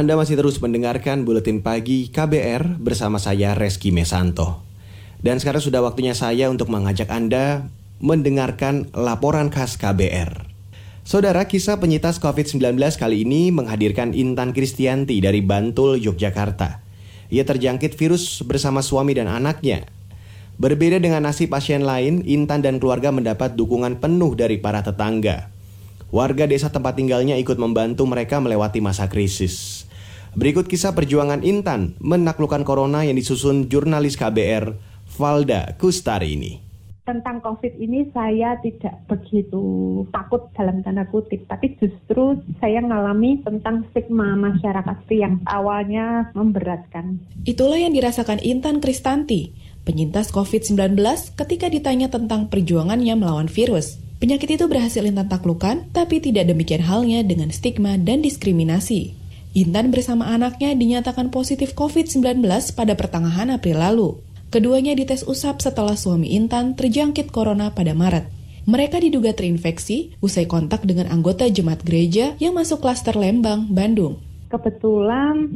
Anda 0.03 0.19
masih 0.19 0.35
terus 0.35 0.59
mendengarkan 0.59 1.23
Buletin 1.23 1.63
Pagi 1.63 2.11
KBR 2.11 2.75
bersama 2.75 3.23
saya 3.23 3.55
Reski 3.55 3.95
Mesanto. 3.95 4.59
Dan 5.23 5.39
sekarang 5.39 5.63
sudah 5.63 5.79
waktunya 5.79 6.11
saya 6.11 6.51
untuk 6.51 6.67
mengajak 6.67 7.07
Anda 7.07 7.71
mendengarkan 8.03 8.91
laporan 8.91 9.47
khas 9.47 9.79
KBR. 9.79 10.51
Saudara, 11.07 11.47
kisah 11.47 11.79
penyitas 11.79 12.19
COVID-19 12.19 12.75
kali 12.99 13.23
ini 13.23 13.55
menghadirkan 13.55 14.11
Intan 14.11 14.51
Kristianti 14.51 15.23
dari 15.23 15.39
Bantul, 15.39 15.95
Yogyakarta. 15.95 16.83
Ia 17.31 17.47
terjangkit 17.47 17.95
virus 17.95 18.43
bersama 18.43 18.83
suami 18.83 19.15
dan 19.15 19.31
anaknya. 19.31 19.87
Berbeda 20.59 20.99
dengan 20.99 21.23
nasib 21.23 21.55
pasien 21.55 21.87
lain, 21.87 22.27
Intan 22.27 22.59
dan 22.59 22.83
keluarga 22.83 23.07
mendapat 23.15 23.55
dukungan 23.55 24.03
penuh 24.03 24.35
dari 24.35 24.59
para 24.59 24.83
tetangga. 24.83 25.47
Warga 26.11 26.43
desa 26.43 26.67
tempat 26.67 26.99
tinggalnya 26.99 27.39
ikut 27.39 27.55
membantu 27.55 28.03
mereka 28.03 28.43
melewati 28.43 28.83
masa 28.83 29.07
krisis. 29.07 29.87
Berikut 30.33 30.65
kisah 30.65 30.97
perjuangan 30.97 31.45
Intan 31.45 31.93
menaklukkan 32.01 32.65
corona 32.65 33.05
yang 33.05 33.17
disusun 33.17 33.69
jurnalis 33.69 34.17
KBR 34.17 34.73
Valda 35.13 35.77
Kustari 35.77 36.33
ini 36.33 36.63
tentang 37.03 37.43
COVID 37.43 37.83
ini 37.83 38.07
saya 38.15 38.55
tidak 38.63 39.03
begitu 39.11 39.59
takut 40.15 40.47
dalam 40.55 40.79
tanda 40.87 41.03
kutip, 41.11 41.43
tapi 41.51 41.75
justru 41.75 42.39
saya 42.63 42.79
mengalami 42.79 43.43
tentang 43.43 43.83
stigma 43.91 44.39
masyarakat 44.39 45.03
yang 45.11 45.43
awalnya 45.43 46.31
memberatkan. 46.31 47.19
Itulah 47.43 47.75
yang 47.75 47.91
dirasakan 47.91 48.39
Intan 48.39 48.79
Kristanti, 48.79 49.51
penyintas 49.83 50.31
COVID-19 50.31 50.95
ketika 51.35 51.67
ditanya 51.67 52.07
tentang 52.07 52.47
perjuangannya 52.47 53.19
melawan 53.19 53.51
virus. 53.51 53.99
Penyakit 54.23 54.55
itu 54.55 54.71
berhasil 54.71 55.03
Intan 55.03 55.27
taklukan, 55.27 55.91
tapi 55.91 56.23
tidak 56.23 56.47
demikian 56.47 56.87
halnya 56.87 57.19
dengan 57.27 57.51
stigma 57.51 57.99
dan 57.99 58.23
diskriminasi. 58.23 59.22
Intan 59.53 59.93
bersama 59.93 60.33
anaknya 60.33 60.73
dinyatakan 60.73 61.29
positif 61.29 61.77
COVID-19 61.77 62.41
pada 62.73 62.97
pertengahan 62.97 63.53
April 63.53 63.77
lalu. 63.77 64.09
Keduanya 64.49 64.97
dites 64.97 65.21
usap 65.29 65.61
setelah 65.61 65.93
suami 65.93 66.33
Intan 66.33 66.73
terjangkit 66.73 67.29
corona 67.29 67.69
pada 67.69 67.93
Maret. 67.93 68.25
Mereka 68.65 68.97
diduga 68.97 69.29
terinfeksi 69.29 70.17
usai 70.25 70.49
kontak 70.49 70.89
dengan 70.89 71.05
anggota 71.13 71.45
jemaat 71.45 71.85
gereja 71.85 72.33
yang 72.41 72.57
masuk 72.57 72.81
klaster 72.81 73.13
Lembang, 73.13 73.69
Bandung. 73.69 74.17
Kebetulan 74.53 75.49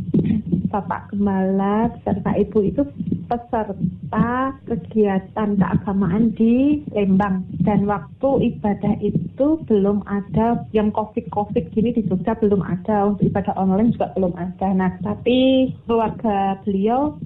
Bapak 0.73 1.13
Gembala 1.13 1.93
serta 2.01 2.33
Ibu 2.33 2.65
itu 2.65 2.81
peserta 3.29 4.57
kegiatan 4.65 5.53
keagamaan 5.53 6.33
di 6.33 6.81
Lembang. 6.89 7.45
Dan 7.61 7.85
waktu 7.85 8.49
ibadah 8.49 8.97
itu 9.05 9.61
belum 9.69 10.01
ada 10.09 10.65
yang 10.73 10.89
covid-covid 10.89 11.69
gini 11.77 11.93
di 11.93 12.09
Jogja 12.09 12.33
belum 12.41 12.65
ada 12.65 13.13
untuk 13.13 13.29
ibadah 13.29 13.53
online 13.53 13.93
juga 13.93 14.09
belum 14.17 14.33
ada. 14.33 14.73
Nah 14.73 14.89
tapi 15.05 15.69
keluarga 15.85 16.57
beliau 16.65 17.21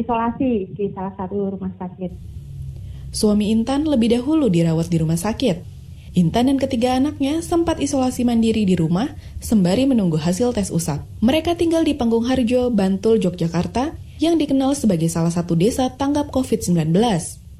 isolasi 0.00 0.72
di 0.72 0.88
salah 0.96 1.12
satu 1.20 1.60
rumah 1.60 1.76
sakit. 1.76 2.12
Suami 3.12 3.52
Intan 3.52 3.84
lebih 3.84 4.16
dahulu 4.16 4.48
dirawat 4.48 4.88
di 4.88 4.96
rumah 4.96 5.20
sakit 5.20 5.75
Intan 6.16 6.48
dan 6.48 6.56
ketiga 6.56 6.96
anaknya 6.96 7.44
sempat 7.44 7.76
isolasi 7.76 8.24
mandiri 8.24 8.64
di 8.64 8.72
rumah 8.72 9.12
sembari 9.36 9.84
menunggu 9.84 10.16
hasil 10.16 10.56
tes 10.56 10.72
usap. 10.72 11.04
Mereka 11.20 11.60
tinggal 11.60 11.84
di 11.84 11.92
Panggung 11.92 12.24
Harjo, 12.24 12.72
Bantul, 12.72 13.20
Yogyakarta 13.20 13.92
yang 14.16 14.40
dikenal 14.40 14.72
sebagai 14.72 15.12
salah 15.12 15.28
satu 15.28 15.52
desa 15.52 15.92
tanggap 15.92 16.32
COVID-19 16.32 16.88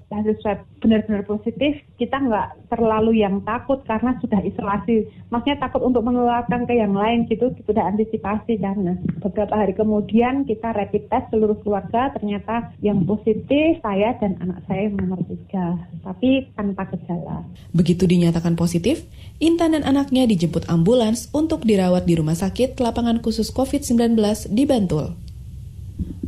hasil 0.06 0.38
swab 0.38 0.62
benar-benar 0.78 1.26
positif, 1.26 1.82
kita 1.98 2.14
nggak 2.14 2.70
terlalu 2.70 3.26
yang 3.26 3.42
takut 3.42 3.82
karena 3.90 4.14
sudah 4.22 4.38
isolasi. 4.46 5.10
Maksudnya 5.34 5.58
takut 5.58 5.82
untuk 5.82 6.06
mengeluarkan 6.06 6.62
ke 6.70 6.78
yang 6.78 6.94
lain 6.94 7.26
gitu, 7.26 7.50
sudah 7.66 7.90
antisipasi 7.90 8.62
karena 8.62 8.94
beberapa 9.18 9.58
hari 9.58 9.74
kemudian 9.74 10.46
kita 10.46 10.70
rapid 10.70 11.10
test 11.10 11.26
seluruh 11.34 11.58
keluarga 11.66 12.14
ternyata 12.14 12.70
yang 12.78 13.02
positif 13.02 13.82
saya 13.82 14.14
dan 14.22 14.38
anak 14.38 14.62
saya 14.70 14.86
nomor 14.94 15.18
tiga, 15.26 15.74
tapi 16.06 16.46
tanpa 16.54 16.86
gejala. 16.94 17.42
Begitu 17.74 18.06
dinyatakan 18.06 18.54
positif, 18.54 19.02
Intan 19.42 19.74
dan 19.74 19.82
anaknya 19.82 20.24
dijemput 20.30 20.70
ambulans 20.70 21.26
untuk 21.34 21.66
dirawat 21.66 22.06
di 22.06 22.14
rumah 22.14 22.38
sakit 22.38 22.78
lapangan 22.78 23.18
khusus 23.18 23.50
COVID-19 23.50 24.14
di 24.54 24.64
Bantul. 24.64 25.18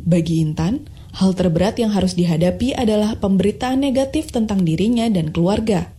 Bagi 0.08 0.40
Intan, 0.40 0.97
hal 1.14 1.31
terberat 1.33 1.81
yang 1.81 1.92
harus 1.94 2.12
dihadapi 2.18 2.77
adalah 2.77 3.16
pemberitaan 3.16 3.81
negatif 3.81 4.33
tentang 4.35 4.64
dirinya 4.64 5.09
dan 5.09 5.33
keluarga. 5.33 5.92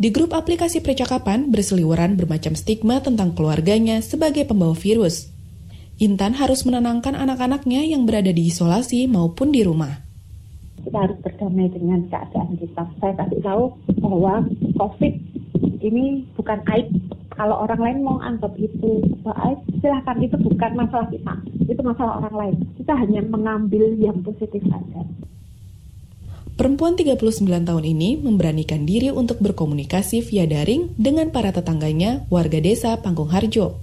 Di 0.00 0.08
grup 0.08 0.32
aplikasi 0.32 0.80
percakapan 0.80 1.52
berseliweran 1.52 2.16
bermacam 2.16 2.56
stigma 2.56 3.04
tentang 3.04 3.36
keluarganya 3.36 4.00
sebagai 4.00 4.48
pembawa 4.48 4.72
virus. 4.72 5.28
Intan 6.00 6.32
harus 6.32 6.64
menenangkan 6.64 7.12
anak-anaknya 7.12 7.84
yang 7.84 8.08
berada 8.08 8.32
di 8.32 8.48
isolasi 8.48 9.04
maupun 9.04 9.52
di 9.52 9.60
rumah. 9.60 10.00
Kita 10.80 10.96
harus 11.04 11.20
berdamai 11.20 11.68
dengan 11.68 12.08
keadaan 12.08 12.56
kita. 12.56 12.88
Saya 12.96 13.12
kasih 13.20 13.40
tahu 13.44 13.64
bahwa 14.00 14.48
COVID 14.80 15.14
ini 15.84 16.24
bukan 16.32 16.58
aib 16.72 16.88
kalau 17.40 17.64
orang 17.64 17.80
lain 17.80 17.98
mau 18.04 18.20
anggap 18.20 18.52
itu 18.60 19.00
baik, 19.24 19.64
silahkan 19.80 20.20
itu 20.20 20.36
bukan 20.36 20.76
masalah 20.76 21.08
kita, 21.08 21.34
itu 21.72 21.80
masalah 21.80 22.20
orang 22.20 22.36
lain. 22.36 22.56
Kita 22.76 22.92
hanya 22.92 23.24
mengambil 23.24 23.96
yang 23.96 24.20
positif 24.20 24.60
saja. 24.68 25.00
Perempuan 26.52 27.00
39 27.00 27.40
tahun 27.64 27.84
ini 27.88 28.20
memberanikan 28.20 28.84
diri 28.84 29.08
untuk 29.08 29.40
berkomunikasi 29.40 30.20
via 30.20 30.44
daring 30.44 30.92
dengan 31.00 31.32
para 31.32 31.48
tetangganya 31.48 32.28
warga 32.28 32.60
desa 32.60 33.00
Panggung 33.00 33.32
Harjo. 33.32 33.80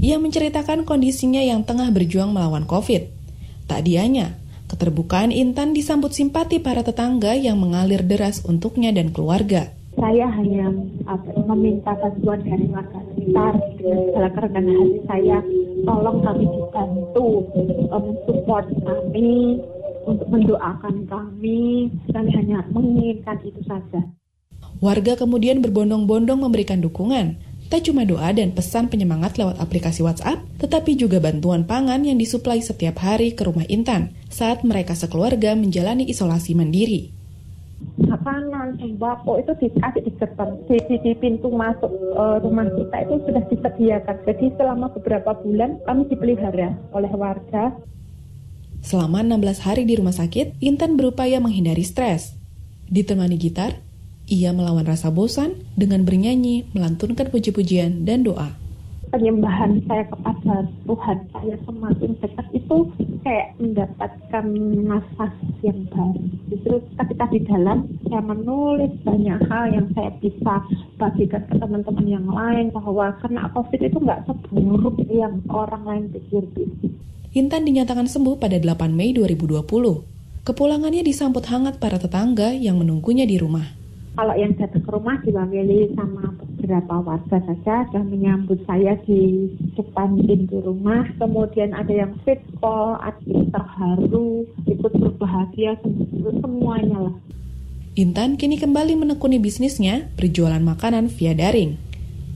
Ia 0.00 0.16
menceritakan 0.16 0.88
kondisinya 0.88 1.44
yang 1.44 1.68
tengah 1.68 1.92
berjuang 1.92 2.32
melawan 2.32 2.64
COVID. 2.64 3.12
Tak 3.68 3.84
dianya, 3.84 4.40
keterbukaan 4.72 5.36
Intan 5.36 5.76
disambut 5.76 6.16
simpati 6.16 6.64
para 6.64 6.80
tetangga 6.80 7.36
yang 7.36 7.60
mengalir 7.60 8.00
deras 8.00 8.40
untuknya 8.48 8.88
dan 8.88 9.12
keluarga 9.12 9.76
saya 9.96 10.28
hanya 10.28 10.68
apa, 11.08 11.28
meminta 11.48 11.96
bantuan 11.96 12.40
dari 12.44 12.68
warga 12.68 13.00
sekitar. 13.12 13.52
Segala 13.80 14.28
kerendahan 14.36 14.68
hati 14.76 15.00
saya 15.08 15.38
tolong 15.88 16.18
kami 16.20 16.44
dibantu 16.44 17.26
um, 17.92 18.06
support 18.28 18.66
kami 18.84 19.60
untuk 20.04 20.28
mendoakan 20.28 20.94
kami 21.08 21.90
kami 22.12 22.30
hanya 22.36 22.60
menginginkan 22.70 23.40
itu 23.42 23.60
saja. 23.64 24.00
Warga 24.84 25.16
kemudian 25.16 25.64
berbondong-bondong 25.64 26.44
memberikan 26.44 26.84
dukungan. 26.84 27.40
Tak 27.66 27.82
cuma 27.90 28.06
doa 28.06 28.30
dan 28.30 28.54
pesan 28.54 28.86
penyemangat 28.86 29.42
lewat 29.42 29.58
aplikasi 29.58 29.98
WhatsApp, 29.98 30.38
tetapi 30.62 30.94
juga 30.94 31.18
bantuan 31.18 31.66
pangan 31.66 31.98
yang 32.06 32.14
disuplai 32.14 32.62
setiap 32.62 33.02
hari 33.02 33.34
ke 33.34 33.42
rumah 33.42 33.66
Intan 33.66 34.14
saat 34.30 34.62
mereka 34.62 34.94
sekeluarga 34.94 35.58
menjalani 35.58 36.06
isolasi 36.06 36.54
mandiri 36.54 37.16
makanan, 38.26 38.82
sembako 38.82 39.38
itu 39.38 39.52
dikasih 39.62 40.02
di 40.02 40.12
gerbang, 40.18 40.50
di, 40.66 40.76
di, 40.90 40.96
di 40.98 41.12
pintu 41.14 41.46
masuk 41.54 41.86
uh, 42.18 42.42
rumah 42.42 42.66
kita 42.74 43.06
itu 43.06 43.14
sudah 43.22 43.42
disediakan. 43.46 44.16
Jadi 44.26 44.46
selama 44.58 44.90
beberapa 44.98 45.30
bulan 45.38 45.78
kami 45.86 46.10
dipelihara 46.10 46.74
oleh 46.90 47.12
warga. 47.14 47.70
Selama 48.82 49.22
16 49.22 49.62
hari 49.62 49.82
di 49.86 49.94
rumah 49.94 50.14
sakit, 50.14 50.58
Intan 50.58 50.98
berupaya 50.98 51.38
menghindari 51.38 51.86
stres. 51.86 52.34
Ditemani 52.90 53.38
gitar, 53.38 53.78
ia 54.26 54.50
melawan 54.50 54.86
rasa 54.86 55.14
bosan 55.14 55.54
dengan 55.78 56.02
bernyanyi, 56.02 56.70
melantunkan 56.74 57.30
puji-pujian 57.30 58.02
dan 58.06 58.26
doa 58.26 58.65
penyembahan 59.10 59.82
saya 59.86 60.04
kepada 60.10 60.66
Tuhan 60.86 61.18
saya 61.32 61.54
semakin 61.64 62.10
dekat 62.20 62.46
itu 62.54 62.76
kayak 63.22 63.48
mendapatkan 63.58 64.44
nafas 64.86 65.34
yang 65.62 65.80
baru. 65.90 66.22
Justru 66.50 66.74
ketika 66.98 67.24
di 67.30 67.40
dalam 67.46 67.78
saya 68.06 68.22
menulis 68.22 68.92
banyak 69.02 69.40
hal 69.50 69.64
yang 69.70 69.86
saya 69.94 70.10
bisa 70.18 70.54
bagikan 70.98 71.42
ke 71.50 71.54
teman-teman 71.58 72.06
yang 72.06 72.26
lain 72.26 72.70
bahwa 72.74 73.14
kena 73.22 73.50
COVID 73.54 73.80
itu 73.82 73.98
nggak 73.98 74.22
seburuk 74.26 74.96
yang 75.10 75.42
orang 75.50 75.82
lain 75.86 76.04
pikir. 76.10 76.44
Intan 77.36 77.68
dinyatakan 77.68 78.08
sembuh 78.08 78.40
pada 78.40 78.56
8 78.56 78.96
Mei 78.96 79.12
2020. 79.12 79.60
Kepulangannya 80.46 81.02
disambut 81.02 81.44
hangat 81.50 81.82
para 81.82 81.98
tetangga 81.98 82.54
yang 82.54 82.78
menunggunya 82.78 83.26
di 83.26 83.36
rumah. 83.36 83.85
Kalau 84.16 84.32
yang 84.32 84.56
datang 84.56 84.80
ke 84.80 84.90
rumah 84.96 85.20
diwakili 85.20 85.92
sama 85.92 86.32
beberapa 86.40 87.04
warga 87.04 87.36
saja 87.36 87.84
dan 87.92 88.08
menyambut 88.08 88.56
saya 88.64 88.96
di 89.04 89.52
depan 89.76 90.16
pintu 90.24 90.64
rumah. 90.64 91.04
Kemudian 91.20 91.76
ada 91.76 91.92
yang 91.92 92.16
fit 92.24 92.40
call, 92.56 92.96
ada 93.04 93.20
yang 93.28 93.52
terharu, 93.52 94.48
ikut 94.64 94.92
berbahagia, 94.96 95.76
semuanya 96.40 97.12
lah. 97.12 97.16
Intan 97.92 98.40
kini 98.40 98.56
kembali 98.56 98.96
menekuni 98.96 99.36
bisnisnya 99.36 100.08
berjualan 100.16 100.64
makanan 100.64 101.12
via 101.12 101.36
daring. 101.36 101.76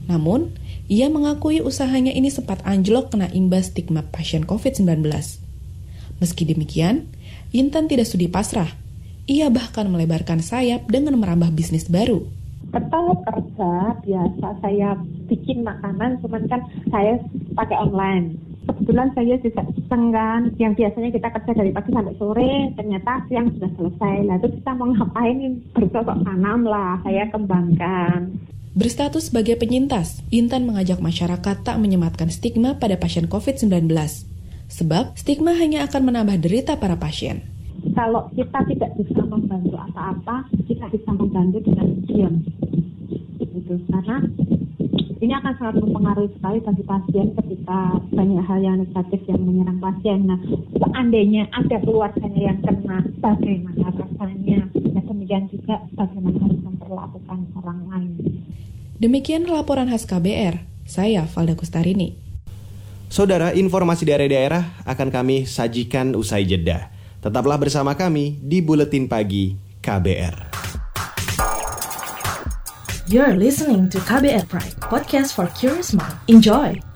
Namun, 0.05 0.53
ia 0.85 1.09
mengakui 1.09 1.65
usahanya 1.65 2.13
ini 2.13 2.29
sempat 2.29 2.61
anjlok 2.61 3.13
kena 3.13 3.25
imbas 3.33 3.73
stigma 3.73 4.05
pasien 4.05 4.45
COVID-19. 4.45 5.01
Meski 6.21 6.45
demikian, 6.45 7.09
Intan 7.53 7.89
tidak 7.89 8.05
sudi 8.05 8.29
pasrah. 8.29 8.80
Ia 9.31 9.47
bahkan 9.47 9.87
melebarkan 9.87 10.43
sayap 10.43 10.91
dengan 10.91 11.15
merambah 11.15 11.55
bisnis 11.55 11.87
baru. 11.87 12.27
Betul 12.75 13.15
kerja 13.23 13.95
biasa 14.03 14.47
saya 14.59 14.99
bikin 15.31 15.63
makanan, 15.63 16.19
cuman 16.19 16.51
kan 16.51 16.59
saya 16.91 17.15
pakai 17.55 17.79
online 17.79 18.51
kebetulan 18.61 19.09
saya 19.17 19.35
juga 19.41 19.61
iseng 19.73 20.05
kan 20.13 20.41
yang 20.61 20.73
biasanya 20.77 21.09
kita 21.09 21.27
kerja 21.33 21.51
dari 21.57 21.71
pagi 21.73 21.89
sampai 21.89 22.15
sore 22.17 22.53
ternyata 22.77 23.11
siang 23.25 23.47
sudah 23.57 23.71
selesai 23.73 24.15
lah 24.29 24.35
itu 24.37 24.47
kita 24.61 24.71
mau 24.77 24.87
ngapain 24.93 25.37
bercocok 25.73 26.17
tanam 26.21 26.61
lah 26.65 27.01
saya 27.01 27.25
kembangkan 27.33 28.37
Berstatus 28.71 29.27
sebagai 29.27 29.59
penyintas, 29.59 30.23
Intan 30.31 30.63
mengajak 30.63 31.03
masyarakat 31.03 31.59
tak 31.59 31.75
menyematkan 31.75 32.31
stigma 32.31 32.79
pada 32.79 32.95
pasien 32.95 33.27
COVID-19. 33.27 33.91
Sebab 34.71 35.19
stigma 35.19 35.51
hanya 35.59 35.83
akan 35.83 36.07
menambah 36.07 36.39
derita 36.39 36.79
para 36.79 36.95
pasien. 36.95 37.50
Kalau 37.91 38.29
kita 38.37 38.59
tidak 38.71 38.91
bisa 38.97 39.21
membantu 39.25 39.75
apa-apa, 39.75 40.47
kita 40.69 40.85
bisa 40.89 41.09
membantu 41.11 41.59
dengan 41.65 41.87
diam. 42.07 42.35
Gitu. 43.41 43.73
Karena 43.89 44.21
ini 45.21 45.33
akan 45.37 45.53
sangat 45.61 45.75
mempengaruhi 45.77 46.33
sekali 46.33 46.57
bagi 46.65 46.83
pasien 46.85 47.27
ketika 47.37 47.79
banyak 48.09 48.41
hal 48.41 48.59
yang 48.61 48.77
negatif 48.81 49.21
yang 49.29 49.41
menyerang 49.45 49.77
pasien. 49.77 50.25
Nah, 50.25 50.39
seandainya 50.77 51.45
ada 51.53 51.77
keluarganya 51.77 52.41
yang 52.41 52.59
kena, 52.65 53.05
bagaimana 53.21 53.85
rasanya? 53.93 54.65
Dan 54.73 55.03
demikian 55.05 55.45
juga 55.53 55.77
bagaimana 55.93 56.37
harus 56.41 56.61
memperlakukan 56.65 57.39
orang 57.61 57.79
lain. 57.93 58.11
Demikian 58.97 59.45
laporan 59.45 59.89
khas 59.89 60.09
KBR. 60.09 60.61
Saya 60.89 61.29
Valda 61.29 61.53
Kustarini. 61.53 62.17
Saudara, 63.11 63.53
informasi 63.53 64.07
dari 64.07 64.25
daerah 64.31 64.81
akan 64.87 65.11
kami 65.11 65.43
sajikan 65.45 66.17
usai 66.17 66.47
jeda. 66.47 67.00
Tetaplah 67.21 67.61
bersama 67.61 67.93
kami 67.93 68.41
di 68.41 68.65
Buletin 68.65 69.05
Pagi 69.05 69.53
KBR. 69.77 70.49
You're 73.05 73.37
listening 73.37 73.93
to 73.93 74.01
KBR 74.01 74.49
Pride, 74.49 74.73
podcast 74.81 75.37
for 75.37 75.45
curious 75.53 75.93
mind. 75.93 76.17
Enjoy! 76.25 76.90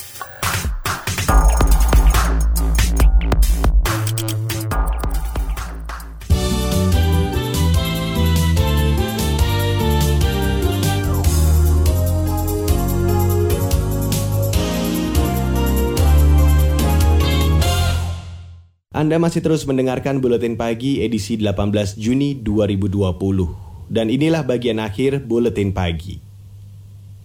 Anda 18.95 19.19
masih 19.19 19.43
terus 19.43 19.67
mendengarkan 19.67 20.23
Buletin 20.23 20.55
Pagi 20.55 21.03
edisi 21.03 21.35
18 21.35 21.99
Juni 21.99 22.39
2020. 22.39 23.91
Dan 23.91 24.07
inilah 24.07 24.47
bagian 24.47 24.79
akhir 24.79 25.27
buletin 25.27 25.75
pagi. 25.75 26.23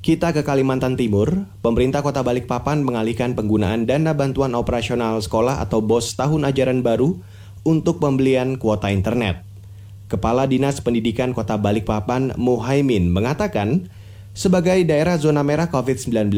Kita 0.02 0.34
ke 0.34 0.42
Kalimantan 0.42 0.98
Timur, 0.98 1.46
pemerintah 1.62 2.02
Kota 2.02 2.26
Balikpapan 2.26 2.82
mengalihkan 2.82 3.38
penggunaan 3.38 3.86
dana 3.86 4.18
bantuan 4.18 4.58
operasional 4.58 5.22
sekolah 5.22 5.62
atau 5.62 5.78
BOS 5.78 6.18
tahun 6.18 6.50
ajaran 6.50 6.82
baru 6.82 7.22
untuk 7.62 8.02
pembelian 8.02 8.58
kuota 8.58 8.90
internet. 8.90 9.46
Kepala 10.10 10.50
Dinas 10.50 10.82
Pendidikan 10.82 11.30
Kota 11.30 11.54
Balikpapan 11.54 12.34
Muhaimin 12.34 13.14
mengatakan, 13.14 13.86
sebagai 14.34 14.82
daerah 14.82 15.22
zona 15.22 15.46
merah 15.46 15.70
COVID-19, 15.70 16.34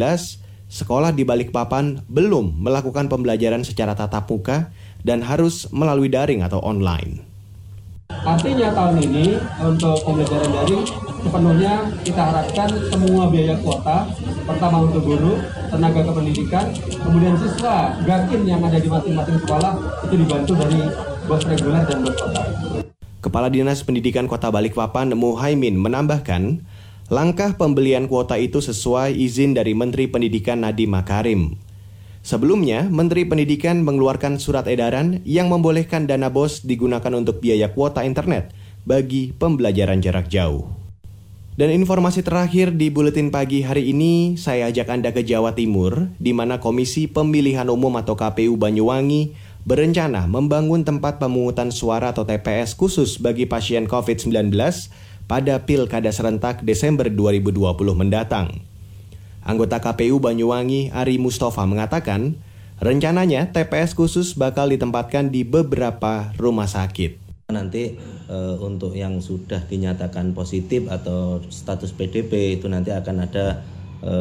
sekolah 0.69 1.17
di 1.17 1.25
Balikpapan 1.25 2.05
belum 2.05 2.61
melakukan 2.61 3.09
pembelajaran 3.09 3.65
secara 3.65 3.97
tatap 3.97 4.29
muka 4.29 4.69
dan 5.03 5.23
harus 5.23 5.67
melalui 5.71 6.11
daring 6.11 6.43
atau 6.43 6.59
online. 6.63 7.23
Artinya 8.13 8.71
tahun 8.71 9.03
ini 9.03 9.41
untuk 9.65 9.99
pembelajaran 10.05 10.51
daring 10.53 10.85
sepenuhnya 11.23 11.75
kita 12.03 12.23
harapkan 12.23 12.69
semua 12.91 13.31
biaya 13.31 13.57
kuota, 13.63 14.11
pertama 14.45 14.85
untuk 14.85 15.03
guru, 15.07 15.39
tenaga 15.71 16.03
kependidikan, 16.07 16.67
kemudian 17.03 17.35
siswa, 17.39 17.97
gakin 18.05 18.43
yang 18.45 18.61
ada 18.63 18.79
di 18.79 18.89
masing-masing 18.91 19.39
sekolah 19.43 19.73
itu 20.07 20.15
dibantu 20.19 20.53
dari 20.59 20.81
bos 21.25 21.43
reguler 21.47 21.83
dan 21.87 21.99
bos 22.05 22.15
kota. 22.19 22.43
Kepala 23.23 23.49
Dinas 23.49 23.87
Pendidikan 23.87 24.27
Kota 24.27 24.51
Balikpapan 24.51 25.15
Muhaimin 25.15 25.79
menambahkan, 25.79 26.59
langkah 27.07 27.55
pembelian 27.55 28.11
kuota 28.11 28.35
itu 28.35 28.59
sesuai 28.59 29.15
izin 29.15 29.55
dari 29.55 29.79
Menteri 29.79 30.11
Pendidikan 30.11 30.67
Nadiem 30.67 30.91
Makarim. 30.91 31.55
Sebelumnya, 32.23 32.87
Menteri 32.87 33.27
Pendidikan 33.27 33.83
mengeluarkan 33.83 34.39
surat 34.39 34.71
edaran 34.71 35.19
yang 35.27 35.51
membolehkan 35.51 36.07
dana 36.07 36.31
BOS 36.31 36.63
digunakan 36.63 37.11
untuk 37.19 37.43
biaya 37.43 37.75
kuota 37.75 38.07
internet 38.07 38.55
bagi 38.87 39.35
pembelajaran 39.35 39.99
jarak 39.99 40.31
jauh. 40.31 40.71
Dan 41.53 41.69
informasi 41.69 42.25
terakhir 42.25 42.73
di 42.79 42.89
buletin 42.89 43.29
pagi 43.29 43.61
hari 43.61 43.93
ini, 43.93 44.41
saya 44.41 44.73
ajak 44.73 44.89
Anda 44.89 45.11
ke 45.11 45.21
Jawa 45.21 45.53
Timur, 45.53 46.09
di 46.17 46.33
mana 46.33 46.63
Komisi 46.63 47.11
Pemilihan 47.11 47.69
Umum 47.69 47.93
atau 47.99 48.17
KPU 48.17 48.57
Banyuwangi 48.57 49.37
berencana 49.69 50.25
membangun 50.25 50.87
tempat 50.87 51.21
pemungutan 51.21 51.69
suara 51.69 52.15
atau 52.15 52.25
TPS 52.25 52.79
khusus 52.79 53.19
bagi 53.19 53.45
pasien 53.45 53.85
COVID-19 53.85 54.55
pada 55.29 55.55
Pilkada 55.67 56.09
serentak 56.09 56.63
Desember 56.65 57.11
2020 57.11 57.59
mendatang. 57.99 58.72
Anggota 59.43 59.83
KPU 59.83 60.23
Banyuwangi 60.23 60.95
Ari 60.95 61.19
Mustafa 61.19 61.67
mengatakan, 61.67 62.39
rencananya 62.79 63.51
TPS 63.51 63.99
khusus 63.99 64.39
bakal 64.39 64.71
ditempatkan 64.71 65.35
di 65.35 65.43
beberapa 65.43 66.31
rumah 66.39 66.71
sakit. 66.71 67.19
Nanti 67.51 67.99
e, 68.31 68.39
untuk 68.63 68.95
yang 68.95 69.19
sudah 69.19 69.67
dinyatakan 69.67 70.31
positif 70.31 70.87
atau 70.87 71.43
status 71.51 71.91
PDP 71.91 72.55
itu 72.55 72.71
nanti 72.71 72.95
akan 72.95 73.17
ada 73.27 73.67
e, 73.99 74.15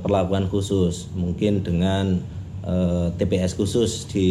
perlakuan 0.00 0.48
khusus, 0.48 1.12
mungkin 1.12 1.60
dengan 1.60 2.24
e, 2.64 2.74
TPS 3.12 3.60
khusus 3.60 4.08
di 4.08 4.28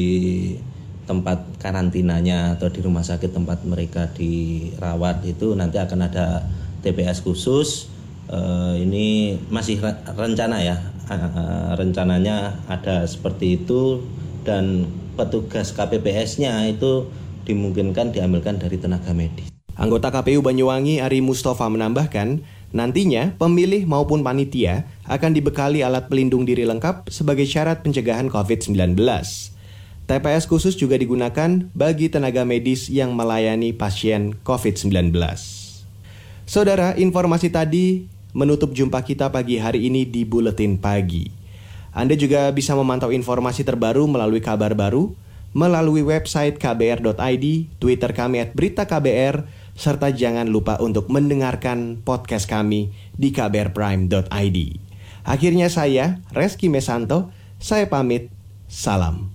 tempat 1.06 1.62
karantinanya 1.62 2.58
atau 2.58 2.74
di 2.74 2.82
rumah 2.82 3.06
sakit 3.06 3.30
tempat 3.30 3.62
mereka 3.62 4.10
dirawat 4.18 5.22
itu 5.22 5.54
nanti 5.54 5.78
akan 5.78 6.10
ada 6.10 6.50
TPS 6.82 7.22
khusus 7.22 7.94
uh, 8.30 8.74
ini 8.78 9.38
masih 9.50 9.82
rencana 10.16 10.62
ya 10.62 10.78
uh, 11.10 11.74
rencananya 11.78 12.58
ada 12.70 13.06
seperti 13.06 13.62
itu 13.62 14.02
dan 14.46 14.90
petugas 15.18 15.74
KPPS-nya 15.74 16.70
itu 16.70 17.10
dimungkinkan 17.46 18.12
diambilkan 18.12 18.58
dari 18.58 18.78
tenaga 18.78 19.14
medis. 19.14 19.50
Anggota 19.76 20.08
KPU 20.08 20.40
Banyuwangi 20.40 21.04
Ari 21.04 21.20
Mustafa 21.20 21.68
menambahkan, 21.68 22.40
nantinya 22.72 23.36
pemilih 23.36 23.84
maupun 23.84 24.24
panitia 24.24 24.88
akan 25.04 25.36
dibekali 25.36 25.84
alat 25.84 26.08
pelindung 26.08 26.48
diri 26.48 26.64
lengkap 26.64 27.12
sebagai 27.12 27.44
syarat 27.44 27.84
pencegahan 27.84 28.32
COVID-19. 28.32 28.96
TPS 30.06 30.46
khusus 30.46 30.78
juga 30.78 30.96
digunakan 30.96 31.66
bagi 31.74 32.08
tenaga 32.14 32.46
medis 32.46 32.88
yang 32.88 33.18
melayani 33.18 33.74
pasien 33.74 34.38
COVID-19. 34.46 35.12
Saudara, 36.46 36.94
informasi 36.94 37.50
tadi 37.50 38.06
menutup 38.36 38.76
jumpa 38.76 39.00
kita 39.00 39.32
pagi 39.32 39.56
hari 39.56 39.88
ini 39.88 40.04
di 40.04 40.28
Buletin 40.28 40.76
Pagi. 40.76 41.32
Anda 41.96 42.20
juga 42.20 42.52
bisa 42.52 42.76
memantau 42.76 43.16
informasi 43.16 43.64
terbaru 43.64 44.04
melalui 44.12 44.44
kabar 44.44 44.76
baru, 44.76 45.16
melalui 45.56 46.04
website 46.04 46.60
kbr.id, 46.60 47.46
Twitter 47.80 48.12
kami 48.12 48.44
at 48.44 48.52
berita 48.52 48.84
KBR, 48.84 49.48
serta 49.80 50.12
jangan 50.12 50.52
lupa 50.52 50.76
untuk 50.84 51.08
mendengarkan 51.08 52.04
podcast 52.04 52.52
kami 52.52 52.92
di 53.16 53.32
kbrprime.id. 53.32 54.58
Akhirnya 55.24 55.72
saya, 55.72 56.20
Reski 56.36 56.68
Mesanto, 56.68 57.32
saya 57.64 57.88
pamit, 57.88 58.28
salam. 58.68 59.35